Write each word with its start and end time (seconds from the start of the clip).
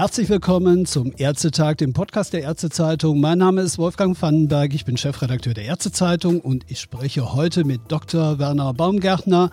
Herzlich 0.00 0.30
willkommen 0.30 0.86
zum 0.86 1.12
Ärztetag, 1.18 1.76
dem 1.76 1.92
Podcast 1.92 2.32
der 2.32 2.40
Ärztezeitung. 2.42 3.20
Mein 3.20 3.36
Name 3.36 3.60
ist 3.60 3.76
Wolfgang 3.76 4.20
Vandenberg, 4.20 4.72
ich 4.72 4.86
bin 4.86 4.96
Chefredakteur 4.96 5.52
der 5.52 5.66
Ärztezeitung 5.66 6.40
und 6.40 6.64
ich 6.68 6.80
spreche 6.80 7.34
heute 7.34 7.64
mit 7.64 7.82
Dr. 7.88 8.38
Werner 8.38 8.72
Baumgärtner, 8.72 9.50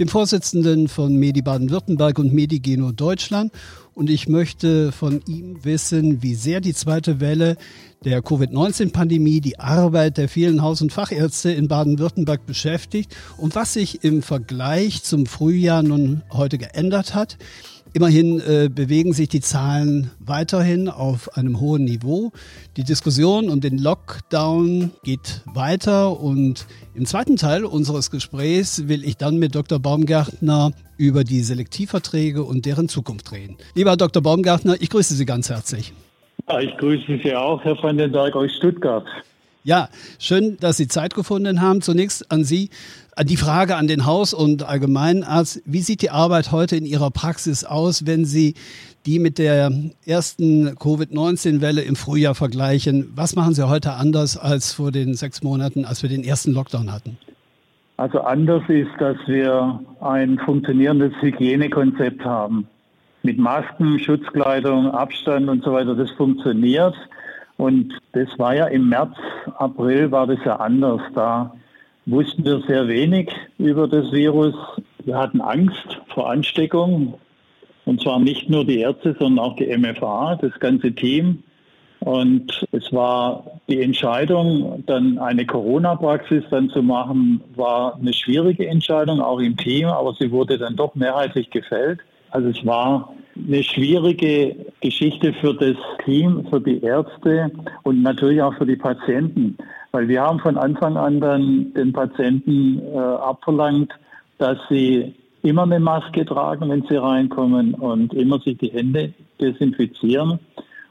dem 0.00 0.08
Vorsitzenden 0.08 0.88
von 0.88 1.14
Medi 1.14 1.40
Baden-Württemberg 1.40 2.18
und 2.18 2.34
Medigeno 2.34 2.90
Deutschland. 2.90 3.52
Und 3.96 4.10
ich 4.10 4.28
möchte 4.28 4.92
von 4.92 5.22
ihm 5.26 5.64
wissen, 5.64 6.22
wie 6.22 6.34
sehr 6.34 6.60
die 6.60 6.74
zweite 6.74 7.18
Welle 7.18 7.56
der 8.04 8.20
Covid-19-Pandemie 8.20 9.40
die 9.40 9.58
Arbeit 9.58 10.18
der 10.18 10.28
vielen 10.28 10.60
Haus- 10.60 10.82
und 10.82 10.92
Fachärzte 10.92 11.50
in 11.50 11.66
Baden-Württemberg 11.66 12.44
beschäftigt 12.44 13.16
und 13.38 13.54
was 13.54 13.72
sich 13.72 14.04
im 14.04 14.20
Vergleich 14.20 15.02
zum 15.02 15.24
Frühjahr 15.24 15.82
nun 15.82 16.22
heute 16.30 16.58
geändert 16.58 17.14
hat. 17.14 17.38
Immerhin 17.96 18.40
äh, 18.40 18.68
bewegen 18.68 19.14
sich 19.14 19.30
die 19.30 19.40
Zahlen 19.40 20.10
weiterhin 20.18 20.90
auf 20.90 21.34
einem 21.34 21.60
hohen 21.60 21.84
Niveau. 21.84 22.30
Die 22.76 22.84
Diskussion 22.84 23.48
um 23.48 23.62
den 23.62 23.78
Lockdown 23.78 24.90
geht 25.02 25.40
weiter 25.46 26.20
und 26.20 26.66
im 26.94 27.06
zweiten 27.06 27.36
Teil 27.36 27.64
unseres 27.64 28.10
Gesprächs 28.10 28.86
will 28.86 29.02
ich 29.02 29.16
dann 29.16 29.38
mit 29.38 29.54
Dr. 29.54 29.78
Baumgärtner 29.78 30.72
über 30.98 31.24
die 31.24 31.40
Selektivverträge 31.40 32.42
und 32.44 32.66
deren 32.66 32.90
Zukunft 32.90 33.32
reden. 33.32 33.56
Lieber 33.74 33.96
Dr. 33.96 34.22
Baumgärtner, 34.22 34.76
ich 34.78 34.90
grüße 34.90 35.14
Sie 35.14 35.24
ganz 35.24 35.48
herzlich. 35.48 35.94
Ja, 36.46 36.60
ich 36.60 36.76
grüße 36.76 37.20
Sie 37.24 37.34
auch, 37.34 37.64
Herr 37.64 37.82
van 37.82 37.96
den 37.96 38.14
aus 38.14 38.52
Stuttgart. 38.58 39.06
Ja, 39.64 39.88
schön, 40.18 40.58
dass 40.60 40.76
Sie 40.76 40.86
Zeit 40.86 41.14
gefunden 41.14 41.62
haben. 41.62 41.80
Zunächst 41.80 42.30
an 42.30 42.44
Sie 42.44 42.68
die 43.24 43.36
Frage 43.36 43.76
an 43.76 43.86
den 43.86 44.04
Haus- 44.04 44.34
und 44.34 44.68
Allgemeinarzt. 44.68 45.62
Wie 45.64 45.80
sieht 45.80 46.02
die 46.02 46.10
Arbeit 46.10 46.52
heute 46.52 46.76
in 46.76 46.84
Ihrer 46.84 47.10
Praxis 47.10 47.64
aus, 47.64 48.06
wenn 48.06 48.24
Sie 48.24 48.54
die 49.06 49.18
mit 49.18 49.38
der 49.38 49.72
ersten 50.04 50.74
Covid-19-Welle 50.78 51.82
im 51.82 51.96
Frühjahr 51.96 52.34
vergleichen? 52.34 53.10
Was 53.14 53.34
machen 53.34 53.54
Sie 53.54 53.66
heute 53.66 53.94
anders 53.94 54.36
als 54.36 54.72
vor 54.72 54.92
den 54.92 55.14
sechs 55.14 55.42
Monaten, 55.42 55.84
als 55.84 56.02
wir 56.02 56.10
den 56.10 56.24
ersten 56.24 56.52
Lockdown 56.52 56.92
hatten? 56.92 57.16
Also 57.96 58.20
anders 58.20 58.62
ist, 58.68 58.90
dass 58.98 59.16
wir 59.26 59.80
ein 60.00 60.38
funktionierendes 60.38 61.14
Hygienekonzept 61.20 62.22
haben. 62.22 62.66
Mit 63.22 63.38
Masken, 63.38 63.98
Schutzkleidung, 63.98 64.90
Abstand 64.90 65.48
und 65.48 65.64
so 65.64 65.72
weiter. 65.72 65.94
Das 65.94 66.10
funktioniert. 66.10 66.94
Und 67.56 67.94
das 68.12 68.28
war 68.36 68.54
ja 68.54 68.66
im 68.66 68.90
März, 68.90 69.16
April 69.56 70.10
war 70.10 70.26
das 70.26 70.38
ja 70.44 70.56
anders. 70.56 71.00
Da 71.14 71.54
wussten 72.06 72.44
wir 72.44 72.62
sehr 72.66 72.88
wenig 72.88 73.30
über 73.58 73.88
das 73.88 74.10
Virus. 74.12 74.54
Wir 75.04 75.18
hatten 75.18 75.40
Angst 75.40 76.00
vor 76.08 76.30
Ansteckung. 76.30 77.14
Und 77.84 78.00
zwar 78.00 78.18
nicht 78.18 78.50
nur 78.50 78.64
die 78.64 78.80
Ärzte, 78.80 79.14
sondern 79.18 79.44
auch 79.44 79.56
die 79.56 79.76
MFA, 79.76 80.36
das 80.40 80.58
ganze 80.58 80.92
Team. 80.92 81.42
Und 82.00 82.66
es 82.72 82.92
war 82.92 83.44
die 83.68 83.80
Entscheidung, 83.80 84.84
dann 84.86 85.18
eine 85.18 85.46
Corona-Praxis 85.46 86.44
dann 86.50 86.68
zu 86.70 86.82
machen, 86.82 87.42
war 87.54 87.96
eine 87.96 88.12
schwierige 88.12 88.66
Entscheidung, 88.68 89.20
auch 89.20 89.40
im 89.40 89.56
Team, 89.56 89.86
aber 89.86 90.14
sie 90.14 90.30
wurde 90.30 90.58
dann 90.58 90.76
doch 90.76 90.94
mehrheitlich 90.94 91.50
gefällt. 91.50 92.00
Also 92.30 92.48
es 92.48 92.66
war 92.66 93.12
eine 93.36 93.62
schwierige 93.62 94.54
Geschichte 94.80 95.32
für 95.34 95.54
das 95.54 95.76
Team, 96.04 96.46
für 96.50 96.60
die 96.60 96.82
Ärzte 96.82 97.50
und 97.82 98.02
natürlich 98.02 98.42
auch 98.42 98.54
für 98.54 98.66
die 98.66 98.76
Patienten. 98.76 99.56
Weil 99.96 100.08
wir 100.08 100.20
haben 100.20 100.40
von 100.40 100.58
Anfang 100.58 100.98
an 100.98 101.20
dann 101.20 101.72
den 101.72 101.90
Patienten 101.94 102.80
äh, 102.80 102.98
abverlangt, 102.98 103.90
dass 104.36 104.58
sie 104.68 105.14
immer 105.40 105.62
eine 105.62 105.80
Maske 105.80 106.26
tragen, 106.26 106.68
wenn 106.68 106.82
sie 106.82 106.96
reinkommen 106.96 107.72
und 107.72 108.12
immer 108.12 108.38
sich 108.40 108.58
die 108.58 108.68
Hände 108.68 109.14
desinfizieren. 109.40 110.38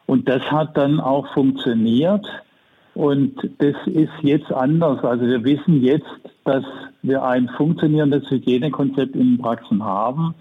Und 0.08 0.28
das 0.28 0.42
hat 0.52 0.76
dann 0.76 1.00
auch 1.00 1.32
funktioniert. 1.36 2.26
Und 2.96 3.48
das 3.60 3.76
ist 3.86 4.10
jetzt 4.24 4.52
anders. 4.52 5.04
Also 5.04 5.28
wir 5.28 5.44
wissen 5.44 5.84
jetzt, 5.84 6.10
dass 6.44 6.64
wir 7.04 7.24
ein 7.24 7.48
funktionierendes 7.50 8.28
Hygienekonzept 8.32 9.14
in 9.14 9.34
den 9.34 9.38
Praxen 9.38 9.86
haben 9.86 10.34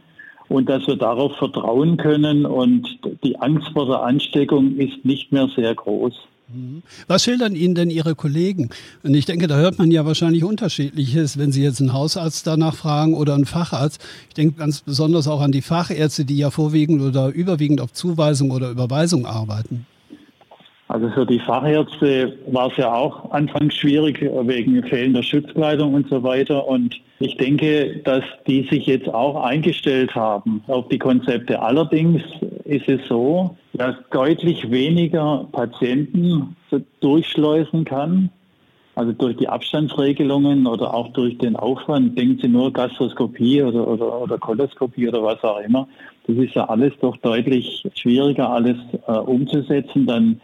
und 0.49 0.71
dass 0.71 0.87
wir 0.87 0.97
darauf 0.97 1.37
vertrauen 1.37 1.99
können 1.99 2.47
und 2.47 2.89
die 3.25 3.39
Angst 3.39 3.69
vor 3.75 3.85
der 3.85 4.05
Ansteckung 4.05 4.77
ist 4.77 5.05
nicht 5.05 5.33
mehr 5.33 5.49
sehr 5.55 5.75
groß. 5.75 6.15
Mhm. 6.49 6.83
Was 7.07 7.25
schildern 7.25 7.55
Ihnen 7.57 7.75
denn 7.75 7.91
Ihre 7.91 8.15
Kollegen? 8.15 8.71
Und 9.03 9.15
ich 9.15 9.25
denke, 9.25 9.47
da 9.47 9.57
hört 9.57 9.79
man 9.79 9.91
ja 9.91 10.05
wahrscheinlich 10.05 10.45
unterschiedliches, 10.45 11.39
wenn 11.39 11.53
Sie 11.53 11.63
jetzt 11.63 11.81
einen 11.81 11.93
Hausarzt 11.93 12.47
danach 12.47 12.75
fragen 12.75 13.15
oder 13.15 13.35
einen 13.35 13.47
Facharzt. 13.47 14.01
Ich 14.29 14.35
denke 14.35 14.59
ganz 14.59 14.81
besonders 14.81 15.27
auch 15.27 15.41
an 15.41 15.53
die 15.53 15.63
Fachärzte, 15.63 16.25
die 16.25 16.37
ja 16.37 16.51
vorwiegend 16.51 17.01
oder 17.01 17.29
überwiegend 17.29 17.81
auf 17.81 17.93
Zuweisung 17.93 18.51
oder 18.51 18.71
Überweisung 18.71 19.27
arbeiten. 19.27 19.87
Also 20.89 21.09
für 21.11 21.25
die 21.25 21.39
Fachärzte 21.39 22.37
war 22.47 22.71
es 22.71 22.77
ja 22.77 22.93
auch 22.93 23.31
anfangs 23.31 23.75
schwierig 23.75 24.21
wegen 24.21 24.83
fehlender 24.85 25.23
Schutzkleidung 25.23 25.95
und 25.95 26.09
so 26.11 26.23
weiter. 26.23 26.69
Und 26.69 27.01
ich 27.21 27.37
denke, 27.39 28.03
dass 28.05 28.23
die 28.47 28.65
sich 28.65 28.87
jetzt 28.87 29.09
auch 29.09 29.43
eingestellt 29.45 30.15
haben 30.15 30.63
auf 30.67 30.89
die 30.89 30.99
Konzepte. 30.99 31.61
Allerdings 31.61 32.23
ist 32.65 32.89
es 32.89 33.01
so, 33.09 33.57
dass 33.73 33.97
deutlich 34.11 34.71
weniger 34.71 35.47
Patienten 35.53 36.55
durchschleusen 37.01 37.85
kann. 37.85 38.31
Also 38.95 39.13
durch 39.13 39.37
die 39.39 39.49
Abstandsregelungen 39.49 40.67
oder 40.67 40.95
auch 40.95 41.13
durch 41.15 41.37
den 41.39 41.57
Aufwand, 41.57 42.17
denken 42.17 42.39
Sie 42.41 42.49
nur 42.49 42.73
Gastroskopie 42.73 43.63
oder, 43.63 43.89
oder, 43.89 44.23
oder 44.23 44.39
Koloskopie 44.39 45.09
oder 45.09 45.23
was 45.23 45.43
auch 45.43 45.59
immer. 45.61 45.89
Das 46.27 46.37
ist 46.37 46.55
ja 46.55 46.69
alles 46.69 46.93
doch 47.01 47.17
deutlich 47.17 47.83
schwieriger, 47.97 48.51
alles 48.51 48.77
äh, 49.09 49.13
umzusetzen. 49.13 50.07
Dann 50.07 50.41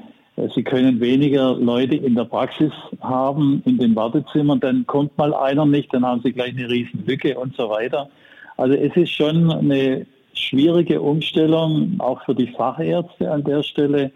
Sie 0.55 0.63
können 0.63 1.01
weniger 1.01 1.55
Leute 1.55 1.97
in 1.97 2.15
der 2.15 2.25
Praxis 2.25 2.73
haben, 3.01 3.63
in 3.67 3.79
den 3.79 3.95
Wartezimmern, 3.95 4.61
dann 4.61 4.87
kommt 4.87 5.17
mal 5.19 5.35
einer 5.35 5.67
nicht, 5.67 5.93
dann 5.93 6.05
haben 6.05 6.23
Sie 6.23 6.33
gleich 6.33 6.57
eine 6.57 6.69
riesen 6.69 7.05
Lücke 7.07 7.39
und 7.39 7.55
so 7.57 7.69
weiter. 7.69 8.09
Also 8.57 8.75
es 8.75 8.95
ist 8.97 9.11
schon 9.11 9.51
eine 9.51 10.07
schwierige 10.35 11.01
Umstellung, 11.01 11.97
auch 11.99 12.25
für 12.25 12.35
die 12.35 12.47
Fachärzte 12.47 13.31
an 13.31 13.45
der 13.45 13.63
Stelle. 13.63 14.11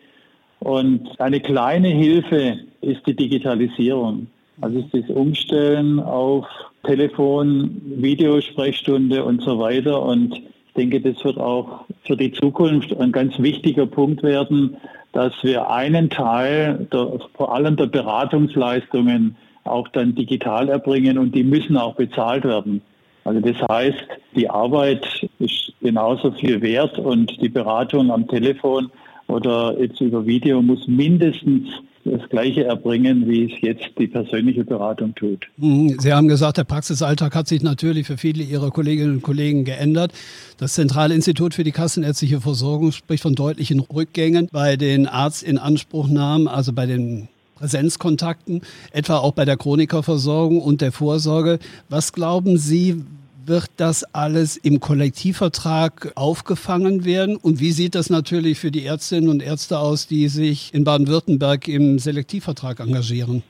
Und 0.61 1.21
eine 1.21 1.41
kleine 1.41 1.89
Hilfe 1.89 2.59
ist 2.81 3.07
die 3.07 3.15
Digitalisierung. 3.15 4.27
Also 4.61 4.79
ist 4.79 4.95
das 4.95 5.11
Umstellen 5.15 6.01
auf 6.01 6.47
Telefon, 6.85 7.81
Videosprechstunde 7.85 9.25
und 9.25 9.43
so 9.43 9.59
weiter. 9.59 10.03
Und 10.03 10.35
ich 10.37 10.75
denke, 10.77 11.01
das 11.01 11.23
wird 11.25 11.39
auch 11.39 11.85
für 12.05 12.17
die 12.17 12.33
Zukunft 12.33 12.97
ein 12.99 13.13
ganz 13.13 13.39
wichtiger 13.39 13.87
Punkt 13.87 14.23
werden, 14.23 14.77
dass 15.15 15.33
wir 15.43 15.71
einen 15.71 16.11
Teil 16.11 16.87
der, 16.93 17.19
vor 17.35 17.55
allem 17.55 17.77
der 17.77 17.87
Beratungsleistungen 17.87 19.37
auch 19.63 19.89
dann 19.89 20.15
digital 20.15 20.69
erbringen 20.69 21.17
und 21.17 21.35
die 21.35 21.45
müssen 21.45 21.77
auch 21.77 21.95
bezahlt 21.95 22.45
werden. 22.45 22.83
Also 23.25 23.41
das 23.41 23.57
heißt, 23.69 24.05
die 24.37 24.51
Arbeit 24.51 25.27
ist 25.39 25.73
genauso 25.81 26.33
viel 26.33 26.61
wert 26.61 26.99
und 26.99 27.41
die 27.41 27.49
Beratung 27.49 28.11
am 28.11 28.29
Telefon 28.29 28.91
oder 29.29 29.75
jetzt 29.81 30.01
über 30.01 30.27
Video 30.27 30.61
muss 30.61 30.87
mindestens 30.87 31.69
das 32.05 32.29
Gleiche 32.29 32.65
erbringen, 32.65 33.27
wie 33.27 33.53
es 33.53 33.61
jetzt 33.61 33.89
die 33.99 34.07
persönliche 34.07 34.65
Beratung 34.65 35.15
tut. 35.15 35.47
Mhm. 35.57 35.97
Sie 35.99 36.13
haben 36.13 36.29
gesagt, 36.29 36.59
der 36.59 36.65
Praxisalltag 36.65 37.35
hat 37.35 37.49
sich 37.49 37.63
natürlich 37.63 38.07
für 38.07 38.19
viele 38.19 38.43
Ihrer 38.43 38.71
Kolleginnen 38.71 39.17
und 39.17 39.23
Kollegen 39.23 39.65
geändert. 39.65 40.13
Das 40.59 40.75
Zentrale 40.75 41.15
Institut 41.15 41.55
für 41.55 41.65
die 41.65 41.73
kassenärztliche 41.73 42.41
Versorgung 42.41 42.93
spricht 42.93 43.23
von 43.23 43.35
deutlichen 43.35 43.81
Rückgängen 43.81 44.49
bei 44.53 44.77
den 44.77 45.07
Arztinanspruchnahmen, 45.07 46.49
also 46.49 46.73
bei 46.73 46.87
den 46.87 47.29
Präsenzkontakten, 47.57 48.63
etwa 48.93 49.19
auch 49.19 49.33
bei 49.33 49.45
der 49.45 49.57
Chronikerversorgung 49.57 50.61
und 50.61 50.81
der 50.81 50.93
Vorsorge. 50.93 51.59
Was 51.89 52.13
glauben 52.13 52.59
Sie, 52.59 53.03
wird 53.47 53.69
das 53.77 54.05
alles 54.15 54.57
im 54.57 54.81
Kollektivvertrag 54.81 56.13
aufgefangen 56.15 57.05
werden? 57.05 57.37
Und 57.37 57.61
wie 57.61 57.73
sieht 57.73 57.95
das 57.95 58.11
natürlich 58.11 58.59
für 58.59 58.71
die 58.71 58.85
Ärztinnen 58.85 59.29
und 59.29 59.43
Ärzte 59.43 59.79
aus, 59.79 60.07
die 60.07 60.29
sich 60.29 60.73
in 60.75 60.85
Baden-Württemberg 60.85 61.69
im 61.69 61.99
Selektivvertrag 61.99 62.81
engagieren? 62.81 63.43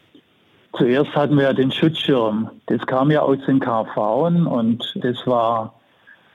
Zuerst 0.76 1.14
hatten 1.14 1.36
wir 1.36 1.44
ja 1.44 1.52
den 1.52 1.70
Schutzschirm. 1.70 2.50
Das 2.66 2.84
kam 2.86 3.10
ja 3.10 3.22
aus 3.22 3.38
den 3.46 3.60
KV 3.60 4.26
und 4.26 4.82
das 4.96 5.24
war 5.26 5.74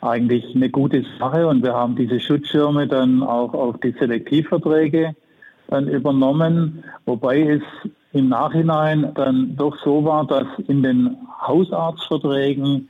eigentlich 0.01 0.55
eine 0.55 0.69
gute 0.69 1.03
Sache 1.19 1.45
und 1.45 1.61
wir 1.61 1.73
haben 1.73 1.95
diese 1.95 2.19
Schutzschirme 2.19 2.87
dann 2.87 3.21
auch 3.21 3.53
auf 3.53 3.77
die 3.81 3.91
Selektivverträge 3.91 5.13
dann 5.67 5.87
übernommen, 5.87 6.83
wobei 7.05 7.41
es 7.41 7.61
im 8.13 8.29
Nachhinein 8.29 9.11
dann 9.15 9.55
doch 9.55 9.77
so 9.83 10.03
war, 10.03 10.25
dass 10.25 10.47
in 10.67 10.83
den 10.83 11.17
Hausarztverträgen 11.41 12.89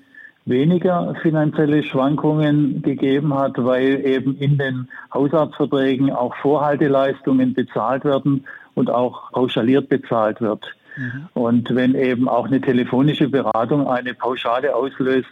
weniger 0.49 1.15
finanzielle 1.21 1.83
Schwankungen 1.83 2.81
gegeben 2.81 3.33
hat, 3.33 3.53
weil 3.57 4.05
eben 4.05 4.37
in 4.37 4.57
den 4.57 4.89
Hausarztverträgen 5.13 6.11
auch 6.11 6.35
Vorhalteleistungen 6.37 7.53
bezahlt 7.53 8.03
werden 8.03 8.45
und 8.75 8.89
auch 8.89 9.31
pauschaliert 9.31 9.89
bezahlt 9.89 10.41
wird. 10.41 10.65
Mhm. 10.97 11.27
Und 11.33 11.75
wenn 11.75 11.95
eben 11.95 12.27
auch 12.27 12.47
eine 12.47 12.61
telefonische 12.61 13.29
Beratung 13.29 13.87
eine 13.87 14.13
Pauschale 14.13 14.75
auslöst, 14.75 15.29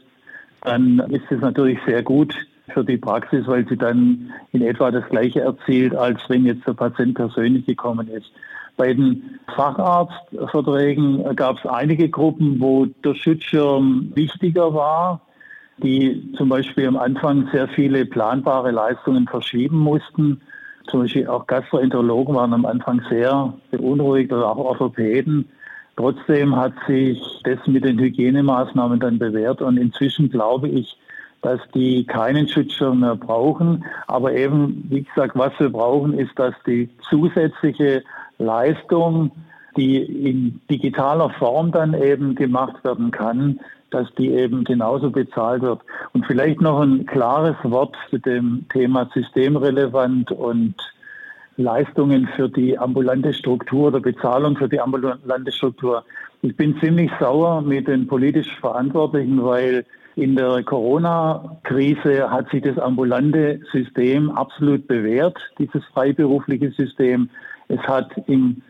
dann 0.62 1.00
ist 1.10 1.30
es 1.30 1.42
natürlich 1.42 1.80
sehr 1.86 2.04
gut 2.04 2.36
für 2.74 2.84
die 2.84 2.98
Praxis, 2.98 3.48
weil 3.48 3.68
sie 3.68 3.78
dann 3.78 4.32
in 4.52 4.62
etwa 4.62 4.92
das 4.92 5.08
Gleiche 5.10 5.42
erzielt, 5.42 5.96
als 5.96 6.20
wenn 6.28 6.46
jetzt 6.46 6.68
der 6.68 6.74
Patient 6.74 7.16
persönlich 7.16 7.66
gekommen 7.66 8.08
ist. 8.10 8.32
Bei 8.78 8.94
den 8.94 9.40
Facharztverträgen 9.56 11.36
gab 11.36 11.58
es 11.58 11.66
einige 11.66 12.10
Gruppen, 12.10 12.60
wo 12.60 12.86
der 12.86 13.16
Schutzschirm 13.16 14.12
wichtiger 14.14 14.74
war, 14.74 15.22
die 15.78 16.32
zum 16.38 16.50
Beispiel 16.50 16.88
am 16.88 16.98
Anfang 16.98 17.50
sehr 17.52 17.68
viele 17.70 18.06
planbare 18.06 18.72
Leistungen 18.72 19.28
verschieben 19.28 19.80
mussten. 19.80 20.42
Zum 20.88 21.02
Beispiel 21.02 21.28
auch 21.28 21.48
Gastroenterologen 21.48 22.36
waren 22.36 22.54
am 22.54 22.66
Anfang 22.66 23.02
sehr 23.10 23.54
beunruhigt 23.72 24.32
oder 24.32 24.52
auch 24.52 24.58
Orthopäden. 24.58 25.50
Trotzdem 25.96 26.56
hat 26.56 26.74
sich 26.88 27.20
das 27.44 27.58
mit 27.66 27.84
den 27.84 27.98
Hygienemaßnahmen 27.98 29.00
dann 29.00 29.18
bewährt 29.18 29.64
und 29.64 29.78
inzwischen 29.78 30.30
glaube 30.30 30.70
ich, 30.70 30.96
dass 31.42 31.60
die 31.74 32.06
keinen 32.06 32.48
Schutzschirm 32.48 33.00
mehr 33.00 33.16
brauchen. 33.16 33.84
Aber 34.06 34.34
eben, 34.34 34.86
wie 34.90 35.04
gesagt, 35.04 35.36
was 35.36 35.52
wir 35.60 35.70
brauchen, 35.70 36.18
ist, 36.18 36.38
dass 36.38 36.54
die 36.66 36.90
zusätzliche 37.10 38.04
Leistung, 38.38 39.32
die 39.76 39.98
in 39.98 40.60
digitaler 40.70 41.30
Form 41.32 41.72
dann 41.72 41.94
eben 41.94 42.36
gemacht 42.36 42.84
werden 42.84 43.12
kann, 43.12 43.60
dass 43.92 44.08
die 44.16 44.30
eben 44.30 44.64
genauso 44.64 45.12
bezahlt 45.12 45.62
wird. 45.62 45.82
Und 46.14 46.26
vielleicht 46.26 46.62
noch 46.62 46.82
ein 46.82 47.06
klares 47.06 47.56
Wort 47.64 47.96
zu 48.10 48.18
dem 48.18 48.66
Thema 48.74 49.10
systemrelevant 49.14 50.32
und 50.32 50.76
Leistungen 51.58 52.28
für 52.36 52.50
die 52.50 52.78
ambulante 52.78 53.34
Struktur 53.34 53.88
oder 53.88 54.00
Bezahlung 54.00 54.58
für 54.58 54.70
die 54.70 54.80
ambulante 54.80 55.52
Struktur. 55.52 56.04
Ich 56.42 56.56
bin 56.56 56.78
ziemlich 56.80 57.12
sauer 57.20 57.62
mit 57.62 57.88
den 57.88 58.08
politisch 58.08 58.48
Verantwortlichen, 58.60 59.44
weil 59.44 59.86
in 60.16 60.36
der 60.36 60.64
Corona-Krise 60.64 62.30
hat 62.30 62.50
sich 62.50 62.64
das 62.64 62.78
ambulante 62.78 63.60
System 63.72 64.30
absolut 64.32 64.88
bewährt, 64.88 65.38
dieses 65.58 65.84
freiberufliche 65.94 66.72
System. 66.72 67.30
Es 67.68 67.80
hat 67.82 68.12
im 68.28 68.62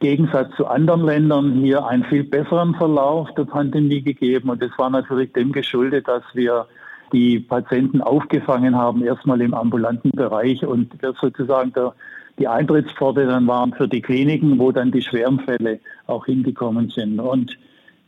Gegensatz 0.00 0.54
zu 0.56 0.66
anderen 0.66 1.04
Ländern 1.04 1.52
hier 1.54 1.86
einen 1.86 2.04
viel 2.04 2.24
besseren 2.24 2.74
Verlauf 2.74 3.32
der 3.34 3.44
Pandemie 3.44 4.02
gegeben. 4.02 4.50
Und 4.50 4.62
das 4.62 4.70
war 4.76 4.90
natürlich 4.90 5.32
dem 5.32 5.52
geschuldet, 5.52 6.06
dass 6.08 6.22
wir 6.34 6.66
die 7.12 7.40
Patienten 7.40 8.02
aufgefangen 8.02 8.76
haben, 8.76 9.02
erstmal 9.02 9.40
im 9.40 9.54
ambulanten 9.54 10.10
Bereich 10.10 10.64
und 10.64 10.92
sozusagen 11.20 11.72
der, 11.72 11.94
die 12.38 12.46
Eintrittspforte 12.46 13.26
dann 13.26 13.46
waren 13.46 13.72
für 13.72 13.88
die 13.88 14.02
Kliniken, 14.02 14.58
wo 14.58 14.72
dann 14.72 14.92
die 14.92 15.02
schweren 15.02 15.40
auch 16.06 16.26
hingekommen 16.26 16.90
sind. 16.90 17.18
Und 17.18 17.58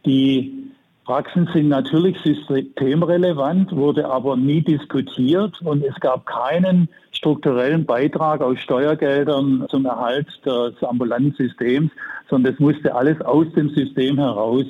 die 0.04 0.70
Praxen 1.04 1.48
sind 1.52 1.68
natürlich 1.68 2.18
systemrelevant, 2.20 3.74
wurde 3.74 4.08
aber 4.08 4.36
nie 4.36 4.60
diskutiert 4.60 5.60
und 5.62 5.82
es 5.82 5.98
gab 5.98 6.26
keinen 6.26 6.88
strukturellen 7.20 7.84
Beitrag 7.84 8.40
aus 8.40 8.58
Steuergeldern 8.60 9.66
zum 9.68 9.84
Erhalt 9.84 10.26
des 10.46 10.82
ambulanten 10.82 11.34
Systems, 11.34 11.92
sondern 12.30 12.54
es 12.54 12.58
musste 12.58 12.94
alles 12.94 13.20
aus 13.20 13.46
dem 13.54 13.68
System 13.68 14.16
heraus 14.16 14.64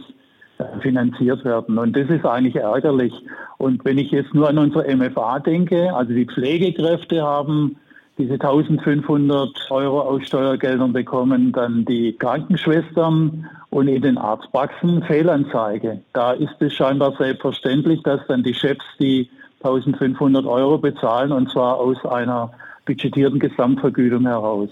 äh, 0.58 0.64
finanziert 0.80 1.44
werden. 1.44 1.78
Und 1.78 1.96
das 1.96 2.10
ist 2.10 2.26
eigentlich 2.26 2.56
ärgerlich. 2.56 3.12
Und 3.58 3.84
wenn 3.84 3.98
ich 3.98 4.10
jetzt 4.10 4.34
nur 4.34 4.48
an 4.48 4.58
unsere 4.58 4.84
MFA 4.96 5.38
denke, 5.38 5.94
also 5.94 6.12
die 6.12 6.26
Pflegekräfte 6.26 7.22
haben 7.22 7.76
diese 8.18 8.32
1500 8.32 9.70
Euro 9.70 10.00
aus 10.00 10.26
Steuergeldern 10.26 10.92
bekommen, 10.92 11.52
dann 11.52 11.84
die 11.84 12.14
Krankenschwestern 12.14 13.48
und 13.70 13.86
in 13.86 14.02
den 14.02 14.18
Arztpraxen 14.18 15.04
Fehlanzeige. 15.04 16.00
Da 16.12 16.32
ist 16.32 16.60
es 16.60 16.74
scheinbar 16.74 17.14
selbstverständlich, 17.16 18.02
dass 18.02 18.20
dann 18.26 18.42
die 18.42 18.54
Chefs 18.54 18.84
die 18.98 19.30
1500 19.62 20.46
Euro 20.46 20.78
bezahlen 20.78 21.32
und 21.32 21.50
zwar 21.50 21.76
aus 21.76 22.04
einer 22.04 22.50
budgetierten 22.86 23.38
Gesamtvergütung 23.38 24.26
heraus. 24.26 24.70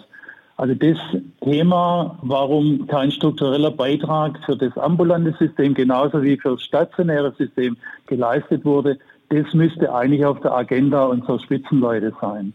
Also 0.57 0.75
das 0.75 0.99
Thema, 1.43 2.19
warum 2.23 2.87
kein 2.89 3.13
struktureller 3.13 3.71
Beitrag 3.71 4.41
für 4.45 4.57
das 4.57 4.77
ambulante 4.77 5.33
System 5.39 5.73
genauso 5.73 6.23
wie 6.23 6.37
für 6.37 6.51
das 6.51 6.63
stationäre 6.63 7.33
System 7.39 7.77
geleistet 8.07 8.65
wurde, 8.65 8.99
das 9.29 9.53
müsste 9.55 9.95
eigentlich 9.95 10.25
auf 10.25 10.41
der 10.41 10.55
Agenda 10.55 11.05
unserer 11.05 11.39
Spitzenleute 11.39 12.13
sein. 12.21 12.55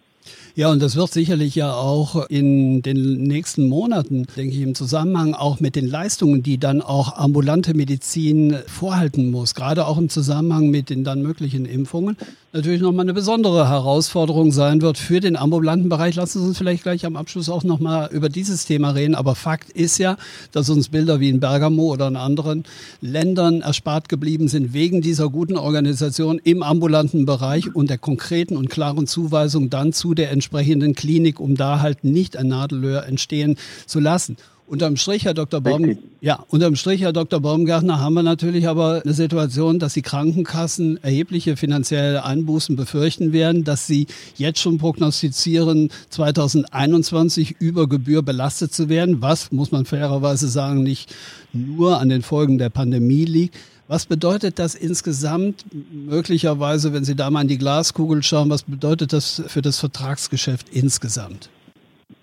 Ja, 0.55 0.69
und 0.69 0.81
das 0.81 0.95
wird 0.95 1.11
sicherlich 1.11 1.55
ja 1.55 1.73
auch 1.73 2.27
in 2.29 2.81
den 2.83 3.23
nächsten 3.23 3.67
Monaten, 3.67 4.27
denke 4.37 4.55
ich, 4.55 4.61
im 4.61 4.75
Zusammenhang 4.75 5.33
auch 5.33 5.59
mit 5.59 5.75
den 5.75 5.87
Leistungen, 5.87 6.43
die 6.43 6.59
dann 6.59 6.81
auch 6.81 7.17
ambulante 7.17 7.73
Medizin 7.73 8.57
vorhalten 8.67 9.31
muss, 9.31 9.55
gerade 9.55 9.87
auch 9.87 9.97
im 9.97 10.09
Zusammenhang 10.09 10.69
mit 10.69 10.89
den 10.89 11.03
dann 11.03 11.21
möglichen 11.23 11.65
Impfungen, 11.65 12.17
natürlich 12.53 12.81
nochmal 12.81 13.05
eine 13.05 13.15
besondere 13.15 13.67
Herausforderung 13.67 14.51
sein 14.51 14.83
wird 14.83 14.99
für 14.99 15.19
den 15.19 15.35
ambulanten 15.35 15.89
Bereich. 15.89 16.15
Lassen 16.15 16.39
Sie 16.39 16.47
uns 16.47 16.57
vielleicht 16.57 16.83
gleich 16.83 17.03
am 17.03 17.15
Abschluss 17.15 17.49
auch 17.49 17.63
nochmal 17.63 18.09
über 18.11 18.29
dieses 18.29 18.65
Thema 18.65 18.91
reden. 18.91 19.15
Aber 19.15 19.33
Fakt 19.33 19.71
ist 19.71 19.97
ja, 19.97 20.17
dass 20.51 20.69
uns 20.69 20.89
Bilder 20.89 21.19
wie 21.19 21.29
in 21.29 21.39
Bergamo 21.39 21.91
oder 21.91 22.07
in 22.07 22.15
anderen 22.15 22.63
Ländern 23.01 23.61
erspart 23.61 24.07
geblieben 24.07 24.47
sind 24.49 24.71
wegen 24.71 25.01
dieser 25.01 25.29
guten 25.29 25.57
Organisation 25.57 26.39
im 26.43 26.61
ambulanten 26.61 27.25
Bereich 27.25 27.75
und 27.75 27.89
der 27.89 27.97
konkreten 27.97 28.55
und 28.55 28.69
klaren 28.69 29.07
Zuweisung 29.07 29.71
dann 29.71 29.91
zu 29.91 30.13
der 30.13 30.31
entsprechenden 30.31 30.93
Klinik, 30.93 31.39
um 31.39 31.55
da 31.55 31.79
halt 31.79 32.03
nicht 32.03 32.37
ein 32.37 32.49
Nadelöhr 32.49 33.07
entstehen 33.07 33.57
zu 33.87 33.99
lassen. 33.99 34.37
Unterm 34.65 34.95
Strich, 34.95 35.25
Herr 35.25 35.33
Dr. 35.33 35.59
Baum, 35.59 35.97
ja, 36.21 36.45
unterm 36.47 36.75
Strich, 36.77 37.01
Herr 37.01 37.11
Dr. 37.11 37.41
Baumgartner, 37.41 37.99
haben 37.99 38.13
wir 38.13 38.23
natürlich 38.23 38.67
aber 38.67 39.01
eine 39.03 39.13
Situation, 39.13 39.77
dass 39.77 39.93
die 39.93 40.01
Krankenkassen 40.01 41.03
erhebliche 41.03 41.57
finanzielle 41.57 42.23
Einbußen 42.23 42.77
befürchten 42.77 43.33
werden, 43.33 43.65
dass 43.65 43.87
sie 43.87 44.07
jetzt 44.35 44.59
schon 44.59 44.77
prognostizieren, 44.77 45.89
2021 46.09 47.57
über 47.59 47.89
Gebühr 47.89 48.23
belastet 48.23 48.73
zu 48.73 48.87
werden, 48.87 49.21
was, 49.21 49.51
muss 49.51 49.71
man 49.71 49.85
fairerweise 49.85 50.47
sagen, 50.47 50.81
nicht 50.81 51.13
nur 51.51 51.99
an 51.99 52.07
den 52.07 52.21
Folgen 52.21 52.57
der 52.57 52.69
Pandemie 52.69 53.25
liegt. 53.25 53.55
Was 53.89 54.05
bedeutet 54.05 54.59
das 54.59 54.75
insgesamt 54.75 55.65
möglicherweise, 55.91 56.93
wenn 56.93 57.03
Sie 57.03 57.15
da 57.15 57.29
mal 57.29 57.41
in 57.41 57.49
die 57.49 57.57
Glaskugel 57.57 58.23
schauen, 58.23 58.49
was 58.49 58.63
bedeutet 58.63 59.11
das 59.11 59.43
für 59.47 59.61
das 59.61 59.77
Vertragsgeschäft 59.79 60.69
insgesamt? 60.71 61.49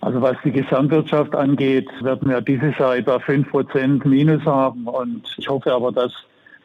Also 0.00 0.22
was 0.22 0.36
die 0.44 0.52
Gesamtwirtschaft 0.52 1.34
angeht, 1.34 1.88
werden 2.02 2.30
wir 2.30 2.40
dieses 2.40 2.76
Jahr 2.78 2.96
etwa 2.96 3.16
5% 3.16 4.06
Minus 4.06 4.44
haben. 4.46 4.86
Und 4.86 5.22
ich 5.36 5.48
hoffe 5.48 5.72
aber, 5.72 5.92
dass, 5.92 6.12